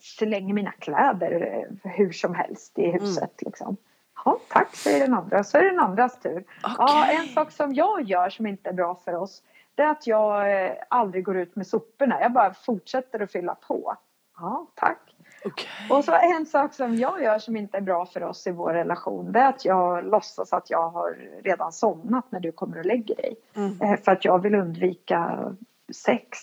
[0.00, 3.18] slänger mina kläder eh, hur som helst i huset.
[3.18, 3.30] Mm.
[3.38, 3.76] Liksom.
[4.24, 5.44] Ja, tack säger den andra.
[5.44, 6.44] Så är det den andras tur.
[6.58, 6.74] Okay.
[6.78, 9.42] Ja, en sak som jag gör som inte är bra för oss
[9.78, 12.20] det är att jag eh, aldrig går ut med soporna.
[12.20, 13.96] Jag bara fortsätter att fylla på.
[14.38, 14.98] Ja, tack.
[15.44, 15.66] Okay.
[15.90, 18.72] Och så en sak som jag gör som inte är bra för oss i vår
[18.72, 22.86] relation det är att jag låtsas att jag har redan somnat när du kommer och
[22.86, 23.36] lägger dig.
[23.56, 23.80] Mm.
[23.82, 25.52] Eh, för att jag vill undvika
[25.94, 26.38] sex.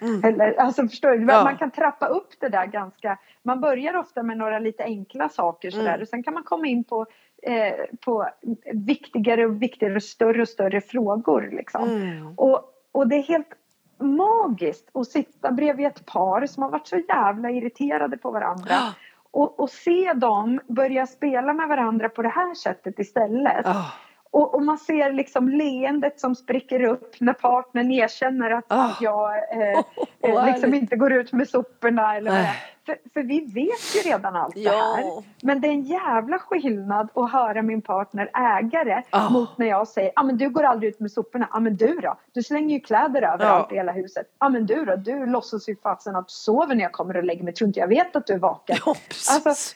[0.00, 0.24] Mm.
[0.24, 1.26] Eller, alltså förstår du?
[1.26, 1.44] Ja.
[1.44, 3.18] Man kan trappa upp det där ganska.
[3.42, 6.02] Man börjar ofta med några lite enkla saker sådär mm.
[6.02, 7.06] och sen kan man komma in på,
[7.42, 8.28] eh, på
[8.72, 11.88] viktigare och viktigare, större och större frågor liksom.
[11.88, 12.38] Mm.
[12.38, 13.52] Och och det är helt
[13.98, 18.74] magiskt att sitta bredvid ett par som har varit så jävla irriterade på varandra.
[19.30, 23.66] Och, och se dem börja spela med varandra på det här sättet istället.
[23.66, 23.90] Oh.
[24.30, 28.98] Och, och, man ser liksom leendet som spricker upp när partnern erkänner att, oh.
[29.00, 29.84] jag eh,
[30.32, 32.16] oh, liksom inte går ut med soporna.
[32.16, 32.46] Eller vad
[32.88, 34.72] för, för vi vet ju redan allt ja.
[34.72, 35.24] det här.
[35.42, 39.32] Men det är en jävla skillnad att höra min partner ägare oh.
[39.32, 41.48] mot när jag säger ah, men du går aldrig ut med soporna.
[41.50, 42.18] Ah, men du då?
[42.32, 44.26] Du slänger ju kläder överallt i hela huset.
[44.38, 44.96] Ah, men du då?
[44.96, 47.54] Du låtsas ju fasen att du sover när jag kommer och lägger mig.
[47.54, 48.76] Tror inte jag vet att du är vaken.
[48.86, 48.94] Ja,
[49.34, 49.74] alltså,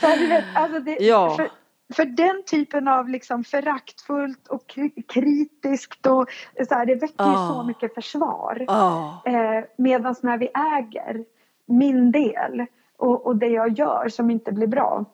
[0.00, 1.36] så här, vet, alltså det, ja.
[1.36, 1.48] För,
[1.94, 6.26] för den typen av liksom föraktfullt och kritiskt och
[6.68, 7.30] så här, det väcker oh.
[7.30, 8.64] ju så mycket försvar.
[8.68, 9.18] Oh.
[9.24, 10.48] Eh, Medan när vi
[10.78, 11.24] äger
[11.66, 15.04] min del och, och det jag gör som inte blir bra.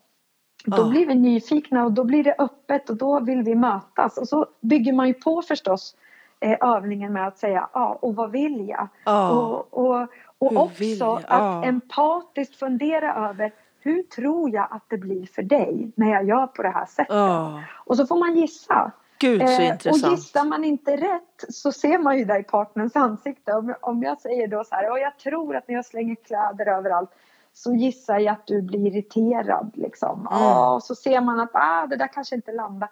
[0.65, 0.91] Då oh.
[0.91, 4.19] blir vi nyfikna och då blir det öppet och då vill vi mötas.
[4.19, 5.97] Och så bygger man ju på förstås
[6.41, 8.89] eh, övningen med att säga ja, ah, och vad vill jag?
[9.33, 10.09] Och, och,
[10.39, 13.53] och också att empatiskt fundera över
[13.85, 17.15] hur tror jag att det blir för dig när jag gör på det här sättet?
[17.15, 17.61] Oh.
[17.75, 18.93] Och så får man gissa.
[19.19, 20.05] Gud så eh, intressant.
[20.05, 23.53] Och gissar man inte rätt så ser man ju det i partnerns ansikte.
[23.53, 26.67] Om, om jag säger då så här, och jag tror att när jag slänger kläder
[26.69, 27.11] överallt
[27.53, 30.21] så gissar jag att du blir irriterad liksom.
[30.21, 30.43] Mm.
[30.43, 32.89] Ja, så ser man att ah, det där kanske inte landar.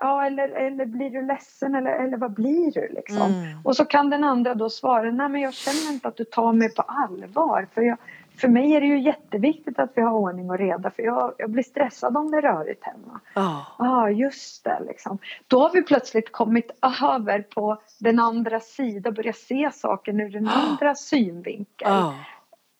[0.00, 3.32] Ja, eller, eller blir du ledsen eller, eller vad blir du liksom?
[3.32, 3.58] Mm.
[3.64, 6.52] Och så kan den andra då svara, nej men jag känner inte att du tar
[6.52, 7.98] mig på allvar för jag,
[8.36, 11.50] för mig är det ju jätteviktigt att vi har ordning och reda för jag, jag
[11.50, 13.20] blir stressad om det är rörigt hemma.
[13.34, 13.88] Ja, oh.
[13.88, 15.18] ah, just det liksom.
[15.46, 16.70] Då har vi plötsligt kommit
[17.12, 20.70] över på den andra sidan och börjat se saken ur den oh.
[20.70, 21.92] andra synvinkeln.
[21.92, 22.14] Oh.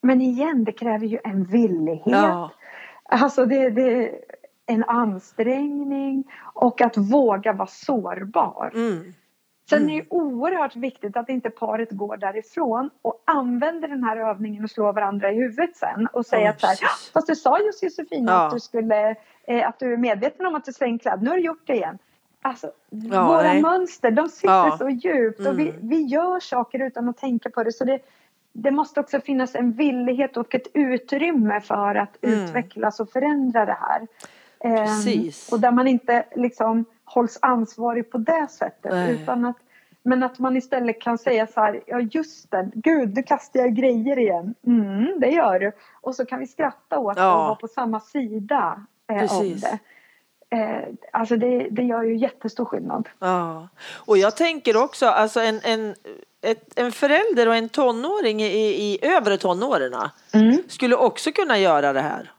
[0.03, 2.03] Men igen, det kräver ju en villighet.
[2.07, 2.51] Ja.
[3.05, 4.15] Alltså det, det är
[4.67, 8.71] en ansträngning och att våga vara sårbar.
[8.75, 9.15] Mm.
[9.69, 9.95] Sen mm.
[9.95, 14.71] är det oerhört viktigt att inte paret går därifrån och använder den här övningen och
[14.71, 16.77] slår varandra i huvudet sen och säger oh, att så här,
[17.13, 18.47] fast du sa just Josefina ja.
[18.47, 21.37] att du skulle, eh, att du är medveten om att du slänger kläder, nu har
[21.37, 21.99] du gjort det igen.
[22.43, 23.63] Alltså, ja, våra nej.
[23.63, 24.77] mönster, de sitter ja.
[24.79, 25.53] så djupt mm.
[25.53, 25.89] och vi, mm.
[25.89, 27.73] vi gör saker utan att tänka på det.
[27.73, 27.99] Så det,
[28.53, 32.45] det måste också finnas en villighet och ett utrymme för att mm.
[32.45, 34.07] utvecklas och förändra det här.
[34.65, 39.11] Um, och där man inte liksom hålls ansvarig på det sättet.
[39.11, 39.57] Utan att,
[40.03, 43.75] men att man istället kan säga så här, ja just det, gud nu kastar jag
[43.75, 44.55] grejer igen.
[44.67, 45.73] Mm, det gör du.
[46.01, 47.35] Och så kan vi skratta åt ja.
[47.35, 49.79] och vara på samma sida eh, om det.
[50.57, 53.09] Eh, alltså det, det gör ju jättestor skillnad.
[53.19, 53.69] Ja.
[53.95, 55.95] Och jag tänker också, alltså en, en,
[56.43, 59.95] ett, en förälder och en tonåring i, i övre tonåren
[60.35, 60.59] mm.
[60.69, 62.31] skulle också kunna göra det här.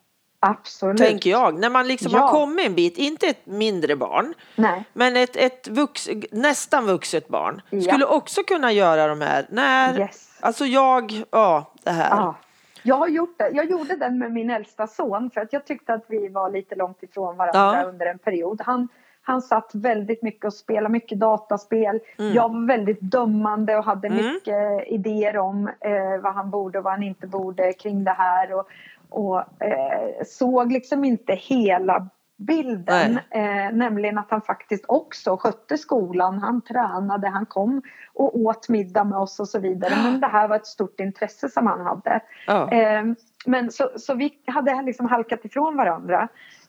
[0.49, 0.97] Absolut.
[0.97, 1.60] Tänker jag.
[1.60, 2.19] När man liksom ja.
[2.19, 4.84] har kommit en bit, inte ett mindre barn, Nej.
[4.93, 7.81] men ett, ett vux, nästan vuxet barn ja.
[7.81, 9.45] skulle också kunna göra de här.
[9.49, 10.38] När, yes.
[10.39, 12.10] Alltså jag, ja det här.
[12.10, 12.36] Ja.
[12.84, 13.49] Jag har gjort det.
[13.53, 16.75] Jag gjorde den med min äldsta son för att jag tyckte att vi var lite
[16.75, 17.84] långt ifrån varandra ja.
[17.84, 18.62] under en period.
[18.65, 18.88] Han,
[19.21, 21.99] han satt väldigt mycket och spelade mycket dataspel.
[22.17, 22.34] Mm.
[22.34, 24.25] Jag var väldigt dömande och hade mm.
[24.25, 28.53] mycket idéer om eh, vad han borde och vad han inte borde kring det här.
[28.53, 28.67] Och,
[29.10, 33.20] och eh, såg liksom inte hela bilden.
[33.30, 36.39] Eh, nämligen att han faktiskt också skötte skolan.
[36.39, 37.82] Han tränade, han kom
[38.13, 39.94] och åt middag med oss och så vidare.
[40.04, 42.22] Men det här var ett stort intresse som han hade.
[42.48, 42.74] Oh.
[42.74, 43.04] Eh,
[43.46, 46.28] men så, så vi hade liksom halkat ifrån varandra.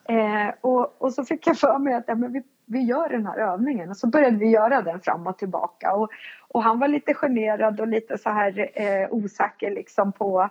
[0.09, 3.27] Eh, och, och så fick jag för mig att ja, men vi vi gör den
[3.27, 3.91] här övningen.
[3.91, 5.93] Och så började vi göra den fram och tillbaka.
[5.93, 6.11] Och,
[6.49, 10.51] och han var lite generad och lite så här eh, osäker liksom på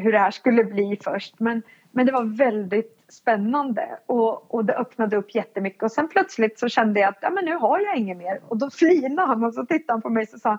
[0.00, 1.40] hur det här skulle bli först.
[1.40, 5.82] Men, men det var väldigt spännande och, och det öppnade upp jättemycket.
[5.82, 8.40] Och sen plötsligt så kände jag att ja, men nu har jag inget mer.
[8.48, 10.58] Och då flinade han och så tittade han på mig och sa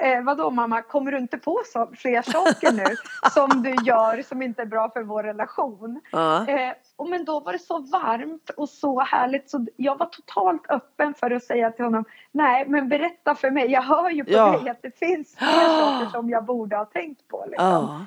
[0.00, 2.84] Eh, vadå mamma, kommer du inte på så, fler saker nu
[3.30, 6.00] som du gör som inte är bra för vår relation?
[6.12, 6.48] Ja.
[6.48, 10.70] Eh, och men då var det så varmt och så härligt så jag var totalt
[10.70, 14.30] öppen för att säga till honom Nej men berätta för mig, jag hör ju på
[14.32, 14.58] Ja.
[14.58, 17.44] dig att det finns fler saker som jag borde ha tänkt på.
[17.48, 17.66] Liksom.
[17.66, 18.06] Ja.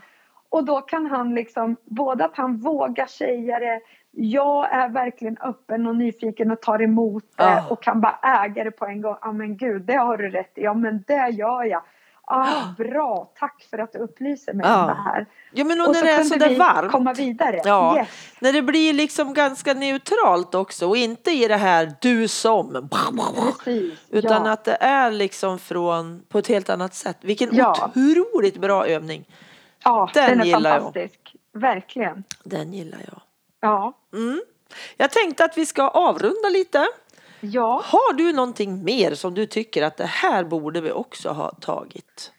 [0.50, 3.80] Och då kan han liksom, både att han vågar säga det,
[4.12, 7.66] jag är verkligen öppen och nyfiken och tar emot det Ja.
[7.70, 9.16] och kan bara äga det på en gång.
[9.22, 10.62] Ja men gud, det har du rätt i.
[10.64, 11.82] Ja men det gör jag.
[12.32, 14.82] Ah, bra, tack för att du upplyser mig Ja.
[14.82, 15.26] om det här.
[15.54, 16.92] ja, men och Och när så det är så där vi varmt.
[16.92, 17.62] komma vidare.
[17.66, 17.98] Ja.
[17.98, 18.08] Yes.
[18.40, 22.90] När det blir liksom ganska neutralt också och inte i det här du som.
[23.66, 24.00] Precis.
[24.10, 24.52] Utan ja.
[24.52, 27.18] att det är liksom från på ett helt annat sätt.
[27.22, 27.92] Vilken Ja.
[27.96, 29.26] otroligt bra övning.
[29.84, 30.82] Ja, den den, är gillar jag.
[30.84, 31.36] fantastisk.
[31.54, 32.24] Verkligen.
[32.44, 33.22] Den gillar jag.
[33.60, 33.94] Ja.
[34.14, 34.42] Mm.
[34.98, 36.86] Jag tänkte att vi ska avrunda lite.
[37.42, 37.82] Ja.
[37.86, 42.32] Har du någonting mer som du tycker att det här borde vi också ha tagit?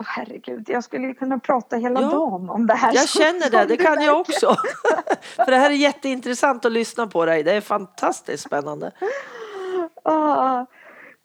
[0.00, 2.08] Åh, herregud, jag skulle kunna prata hela Ja.
[2.08, 2.94] dagen om det här.
[2.94, 4.56] Jag känner det, det kan jag också.
[5.36, 7.42] För det här är jätteintressant att lyssna på dig.
[7.42, 8.92] Det är fantastiskt spännande.
[10.02, 10.66] Ah,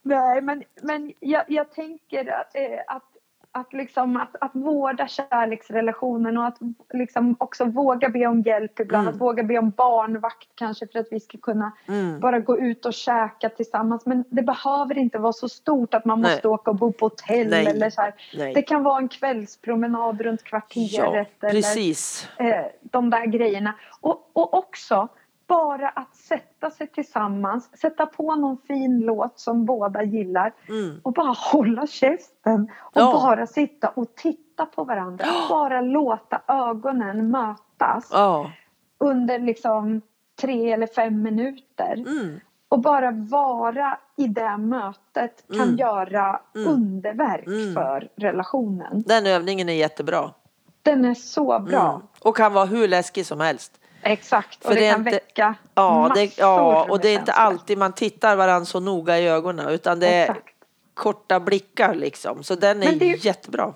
[0.02, 3.04] nej, men, men jag, jag tänker att, eh, att,
[3.52, 6.58] att, liksom, att, att vårda kärleksrelationen och att
[6.94, 9.08] liksom också våga be om hjälp ibland.
[9.08, 9.14] Mm.
[9.16, 12.20] Att våga be om barnvakt kanske för att vi ska kunna Mm.
[12.20, 14.06] bara gå ut och käka tillsammans.
[14.06, 16.32] Men det behöver inte vara så stort att man Nej.
[16.32, 17.50] måste åka och bo på hotell.
[17.50, 17.66] Nej.
[17.68, 18.02] Eller så.
[18.34, 21.44] Det kan vara en kvällspromenad runt Ja, kvarteret.
[21.44, 22.30] eller, precis.
[22.38, 23.74] eh, de där grejerna.
[24.02, 25.08] Och, och också
[25.48, 31.00] bara att sätta sig tillsammans, sätta på någon fin låt som båda gillar Mm.
[31.04, 33.12] och bara hålla käften och Ja.
[33.14, 35.26] bara sitta och titta på varandra.
[35.50, 38.52] Bara låta ögonen mötas Ja.
[38.98, 40.02] under liksom
[40.42, 41.94] tre eller fem minuter.
[41.94, 42.40] Mm.
[42.70, 45.76] Och bara vara i det mötet kan Mm.
[45.78, 46.68] göra Mm.
[46.74, 47.74] underverk Mm.
[47.74, 49.04] för relationen.
[49.08, 50.32] Den övningen är jättebra.
[50.82, 51.90] Den är så bra.
[51.90, 52.02] Mm.
[52.22, 53.82] Och kan vara hur läskig som helst.
[54.02, 57.20] Exakt, och För det, det är kan inte- väcka Ja, det, ja och det är
[57.20, 60.48] inte alltid man tittar varandra så noga i ögonen utan det är Exakt.
[60.94, 62.44] korta blickar liksom.
[62.44, 63.74] Så den är, är jättebra.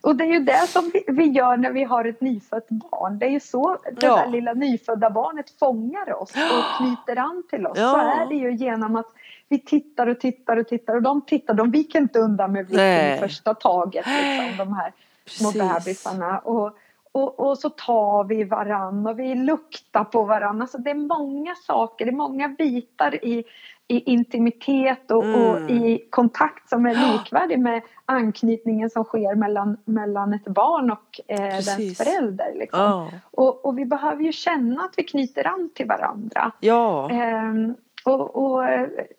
[0.00, 3.18] Och det är ju det som vi, gör när vi har ett nyfött barn.
[3.18, 4.16] Det är ju så det Ja.
[4.16, 7.78] där lilla nyfödda barnet fångar oss och knyter an till oss.
[7.78, 7.90] Ja.
[7.90, 9.06] Så är det ju genom att
[9.48, 13.14] vi tittar och tittar och tittar och de tittar, de viker inte undan med blicken
[13.16, 14.06] i första taget.
[14.06, 14.92] Liksom, de här
[15.26, 16.38] små bebisarna.
[16.38, 16.76] Och,
[17.14, 20.60] och, och så tar vi varann och vi luktar på varann.
[20.60, 23.44] Alltså det är många saker, det är många bitar i,
[23.88, 25.40] i intimitet och, Mm.
[25.40, 31.20] och i kontakt som är likvärdig med anknytningen som sker mellan, mellan ett barn och
[31.26, 32.52] eh, dens förälder.
[32.54, 32.80] Liksom.
[32.80, 33.10] Ja.
[33.30, 36.52] Och, och vi behöver ju känna att vi knyter an till varandra.
[36.60, 37.10] Ja.
[37.10, 37.74] Ehm,
[38.04, 38.64] och och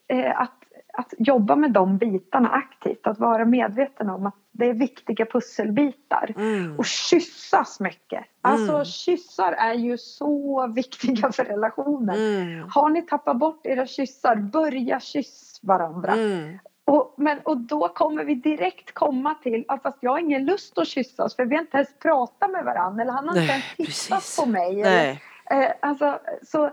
[0.08, 0.52] eh, att,
[0.98, 6.34] att jobba med de bitarna aktivt, att vara medveten om att det är viktiga pusselbitar.
[6.36, 6.80] Mm.
[6.80, 8.26] Och kyssas mycket.
[8.42, 8.86] Alltså Mm.
[8.86, 12.16] kyssar är ju så viktiga för relationen.
[12.16, 12.70] Mm.
[12.70, 16.14] Har ni tappat bort era kyssar, börja kyss varandra.
[16.14, 16.58] Mm.
[16.88, 20.78] Och, men, och då kommer vi direkt komma till, ja, fast jag har ingen lust
[20.78, 23.76] att kyssas för vi har inte ens pratat med varandra eller han har inte ens
[23.76, 24.76] tittat på mig.
[24.76, 25.22] Nej.
[25.46, 26.72] Eller, eh, alltså, så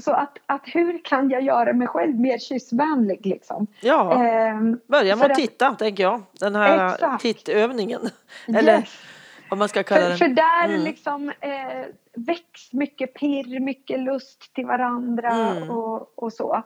[0.00, 3.66] så att, att hur kan jag göra mig själv mer kyssvänlig liksom?
[3.80, 6.22] Ja, Ehm, börja med att att- titta tänker jag.
[6.32, 7.22] Den här Exakt.
[7.22, 8.00] tittövningen.
[8.48, 9.02] Eller yes.
[9.50, 10.18] vad man ska kalla För, den.
[10.18, 10.80] för där Mm.
[10.84, 15.70] liksom eh, väcks mycket pirr, mycket lust till varandra Mm.
[15.70, 16.62] och, och så.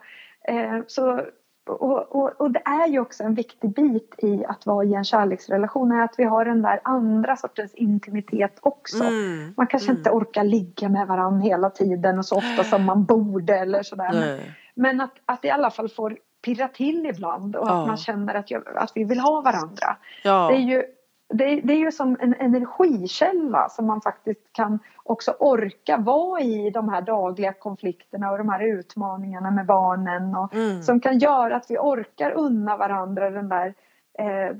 [0.49, 1.23] Eh, så
[1.69, 5.05] och, och, och det är ju också en viktig bit i att vara i en
[5.05, 9.05] kärleksrelation är att vi har den där andra sortens intimitet också.
[9.05, 9.55] Mm.
[9.57, 9.99] Man kanske Mm.
[9.99, 14.11] inte orkar ligga med varandra hela tiden och så ofta som man borde eller sådär.
[14.13, 14.53] Men, Nej.
[14.75, 17.81] men att, att i alla fall får pirra till ibland och Ja.
[17.81, 19.97] att man känner att, jag, att vi vill ha varandra.
[20.25, 20.49] Ja.
[20.49, 20.83] Det är ju
[21.29, 26.41] det, är- det är ju som en energikälla som man faktiskt kan också orka vara
[26.41, 30.83] i de här dagliga konflikterna och de här utmaningarna med barnen och Mm.
[30.83, 33.75] som kan göra att vi orkar unna varandra den där
[34.19, 34.57] eh,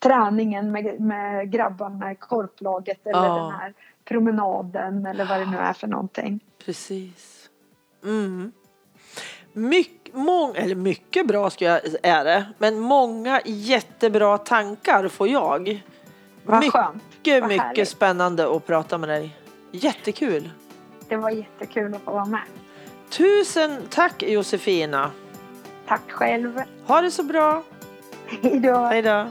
[0.00, 3.34] träningen med, med grabbarna i korplaget eller Ja.
[3.34, 3.74] den här
[4.04, 6.40] promenaden eller vad det nu är för någonting.
[6.64, 7.50] Precis.
[8.04, 8.52] Mm.
[9.52, 15.82] Mycket, mång, eller mycket bra ska jag, är det, men många jättebra tankar får jag.
[16.44, 17.02] Vad mycket, skönt.
[17.24, 17.88] Vad mycket härligt.
[17.88, 19.36] spännande att prata med dig.
[19.72, 20.50] Jättekul.
[21.08, 22.42] Det var jättekul att få vara med.
[23.10, 25.10] Tusen tack Josefina!
[25.86, 26.62] Tack själv!
[26.86, 27.62] Ha det så bra!
[28.42, 29.28] Hej då!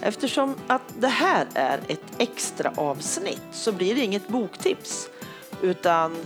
[0.00, 5.08] Eftersom att det här är ett extra avsnitt så blir det inget boktips
[5.62, 6.16] utan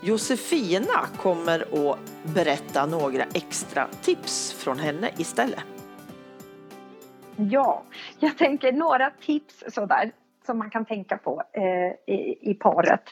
[0.00, 1.98] Josefina kommer att
[2.34, 5.64] berätta några extra tips från henne istället.
[7.36, 7.82] Ja,
[8.18, 10.12] jag tänker några tips sådär
[10.46, 13.02] som man kan tänka på eh, i, i paret.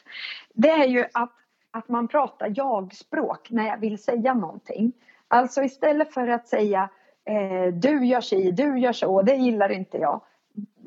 [0.53, 1.33] Det är ju att,
[1.71, 4.93] att man pratar jag-språk när jag vill säga någonting.
[5.27, 6.89] Alltså istället för att säga
[7.25, 10.21] eh, du gör si, du gör så, det gillar inte jag.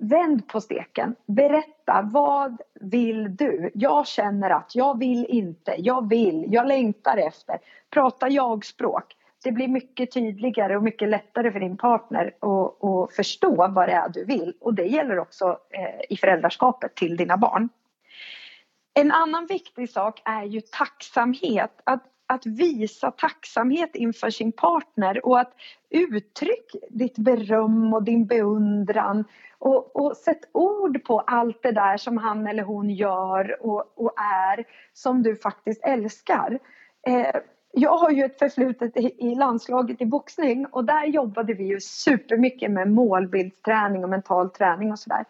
[0.01, 1.15] Vänd på steken.
[1.27, 1.80] Berätta,
[2.13, 3.71] vad vill du?
[3.75, 7.59] Jag känner att, jag vill inte, jag vill, jag längtar efter.
[7.91, 9.17] Prata jag-språk.
[9.45, 13.93] Det blir mycket tydligare och mycket lättare för din partner att, att förstå vad det
[13.93, 14.55] är du vill.
[14.61, 17.69] Och det gäller också eh, i föräldraskapet till dina barn.
[18.95, 21.81] En annan viktig sak är ju tacksamhet.
[21.85, 25.53] Att att visa tacksamhet inför sin partner och att
[25.91, 29.25] uttryck ditt beröm och din beundran
[29.59, 34.13] och, och sätt ord på allt det där som han eller hon gör och, och
[34.21, 36.59] är som du faktiskt älskar.
[37.07, 37.41] Eh,
[37.73, 42.71] jag har ju ett förflutet i, landslaget i boxning och där jobbade vi ju supermycket
[42.71, 45.25] med målbildsträning och mental träning och sådär.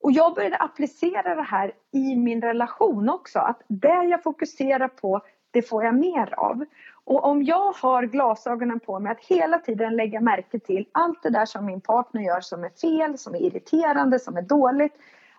[0.00, 3.38] Och jag började applicera det här i min relation också.
[3.38, 5.20] Att det jag fokuserar på
[5.52, 6.64] det får jag mer av.
[7.04, 11.30] Och om jag har glasögonen på mig att hela tiden lägga märke till allt det
[11.30, 14.92] där som min partner gör som är fel, som är irriterande, som är dåligt.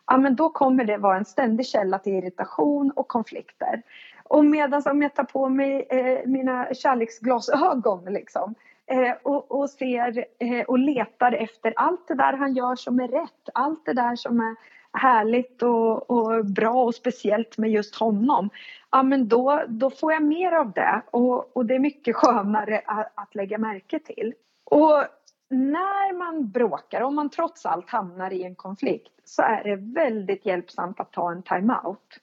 [0.08, 3.82] Ja, men då kommer det vara en ständig källa till irritation och konflikter.
[4.24, 8.56] Och medan om jag tar på mig eh, mina kärleksglasögon liksom,
[8.86, 13.08] eh, och, och, ser eh, och letar efter allt det där han gör som är
[13.08, 14.56] rätt, allt det där som är
[14.94, 18.50] härligt och, och, bra och speciellt med just honom.
[18.92, 22.82] Ja men då, då får jag mer av det och, och det är mycket skönare
[22.86, 24.34] att, att lägga märke till.
[24.64, 25.04] Och
[25.50, 30.46] när man bråkar, om man trots allt hamnar i en konflikt så är det väldigt
[30.46, 32.20] hjälpsamt att ta en time-out.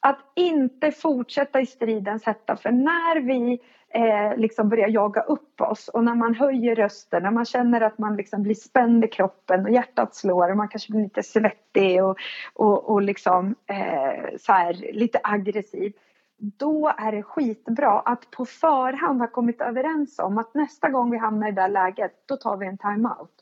[0.00, 5.88] Att inte fortsätta i stridens hetta för när vi eh, liksom börjar jaga upp oss
[5.88, 9.64] och när man höjer rösten, när man känner att man liksom blir spänd i kroppen
[9.64, 12.16] och hjärtat slår och man kanske blir lite svettig och,
[12.54, 15.92] och, och liksom, eh, så här, lite aggressiv.
[16.38, 21.18] Då är det skitbra att på förhand ha kommit överens om att nästa gång vi
[21.18, 23.34] hamnar i det där läget, då tar vi en timeout.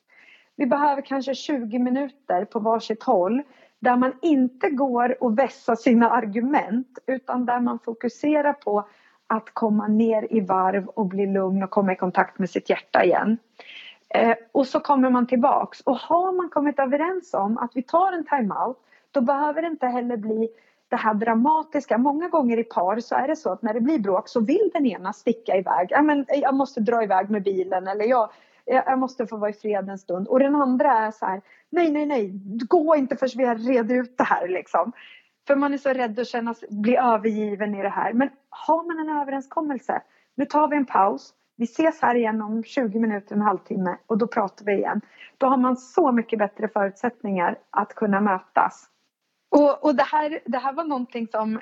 [0.56, 3.42] Vi behöver kanske 20 minuter på varsitt håll
[3.80, 8.88] där man inte går och vässar sina argument utan där man fokuserar på
[9.26, 13.04] att komma ner i varv och bli lugn och komma i kontakt med sitt hjärta
[13.04, 13.38] igen.
[14.08, 18.12] Eh, och så kommer man tillbaks och har man kommit överens om att vi tar
[18.12, 18.78] en timeout
[19.10, 20.48] då behöver det inte heller bli
[20.88, 21.98] det här dramatiska.
[21.98, 24.70] Många gånger i par så är det så att när det blir bråk så vill
[24.74, 25.88] den ena sticka iväg.
[25.90, 28.30] Ja, men jag måste dra iväg med bilen eller jag,
[28.68, 30.28] jag måste få vara i fred en stund.
[30.28, 32.32] Och den andra är så här, nej, nej, nej,
[32.68, 34.92] gå inte förrän vi har reda ut det här liksom.
[35.46, 38.12] För man är så rädd att känna, bli övergiven i det här.
[38.12, 40.02] Men har man en överenskommelse,
[40.34, 44.18] nu tar vi en paus, vi ses här igen om 20 minuter, en halvtimme och
[44.18, 45.00] då pratar vi igen.
[45.38, 48.88] Då har man så mycket bättre förutsättningar att kunna mötas.
[49.58, 51.60] Och, och det, här, det här var någonting som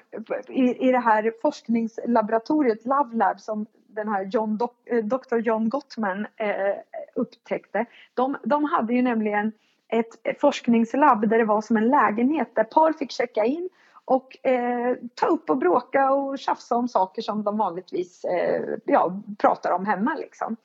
[0.48, 4.56] i, i det här forskningslaboratoriet Love Lab som den här John,
[5.04, 6.76] Dr eh, John Gottman eh,
[7.14, 7.86] upptäckte.
[8.14, 9.52] De, de hade ju nämligen
[9.88, 13.68] ett forskningslabb där det var som en lägenhet där par fick checka in
[14.04, 19.20] och eh, ta upp och bråka och tjafsa om saker som de vanligtvis eh, ja,
[19.38, 20.14] pratar om hemma.
[20.14, 20.56] Liksom.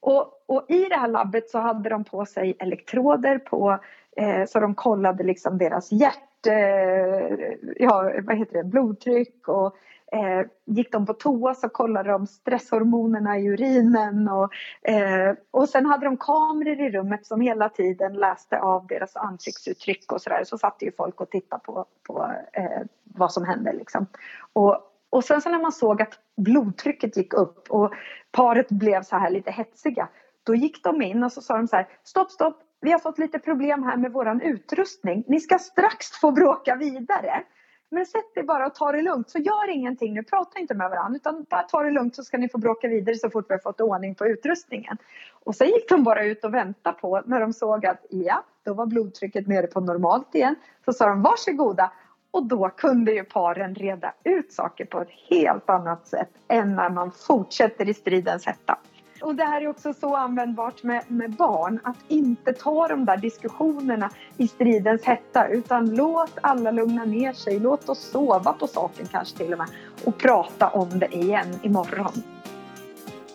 [0.00, 3.78] Och, och, i det här labbet så hade de på sig elektroder på
[4.16, 9.76] eh, så de kollade liksom deras hjärt, eh, ja, vad heter det, blodtryck och
[10.12, 14.52] Eh, gick de på toa så kollade de stresshormonerna i urinen och,
[14.90, 20.12] eh, och sen hade de kameror i rummet som hela tiden läste av deras ansiktsuttryck
[20.12, 20.44] och sådär.
[20.44, 24.06] Så satt ju folk och tittade på, på eh, vad som hände liksom.
[24.52, 24.78] Och,
[25.10, 27.92] och sen så när man såg att blodtrycket gick upp och
[28.32, 30.08] paret blev så här lite hetsiga.
[30.44, 33.18] Då gick de in och så sa de så här, stopp, stopp, vi har fått
[33.18, 35.24] lite problem här med våran utrustning.
[35.26, 37.42] Ni ska strax få bråka vidare.
[37.90, 39.30] Men sätt dig bara och ta det lugnt.
[39.30, 40.22] Så gör ingenting nu.
[40.22, 41.16] Prata inte med varandra.
[41.16, 43.60] Utan bara ta det lugnt så ska ni få bråka vidare så fort vi har
[43.60, 44.96] fått ordning på utrustningen.
[45.44, 48.74] Och sen gick de bara ut och väntade på när de såg att ja, då
[48.74, 50.54] var blodtrycket nere på normalt igen.
[50.84, 51.92] Så sa de varsågoda.
[52.30, 56.90] Och då kunde ju paren reda ut saker på ett helt annat sätt än när
[56.90, 58.78] man fortsätter i stridens hetta
[59.22, 61.80] och det här är också så användbart med, med barn.
[61.82, 67.58] Att inte ta de där diskussionerna i stridens hetta utan låt alla lugna ner sig.
[67.58, 69.68] Låt oss sova på saken kanske till och med
[70.04, 72.22] och prata om det igen imorgon.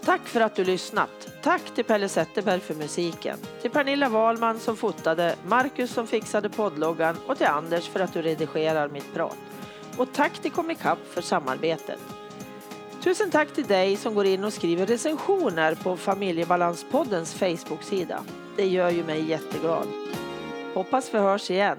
[0.06, 1.10] Tack för att du lyssnat.
[1.42, 3.38] Tack till Pelle Zetterberg för musiken.
[3.62, 8.22] Till Pernilla Wahlman som fotade, Marcus som fixade poddloggan och till Anders för att du
[8.22, 9.38] redigerar mitt prat.
[9.98, 12.00] Och tack till Comicap för samarbetet.
[13.06, 18.24] Tusen tack till dig som går in och skriver recensioner på Familjebalanspoddens Facebook-sida.
[18.56, 19.88] Det gör ju mig jätteglad.
[20.74, 21.78] Hoppas vi hörs igen.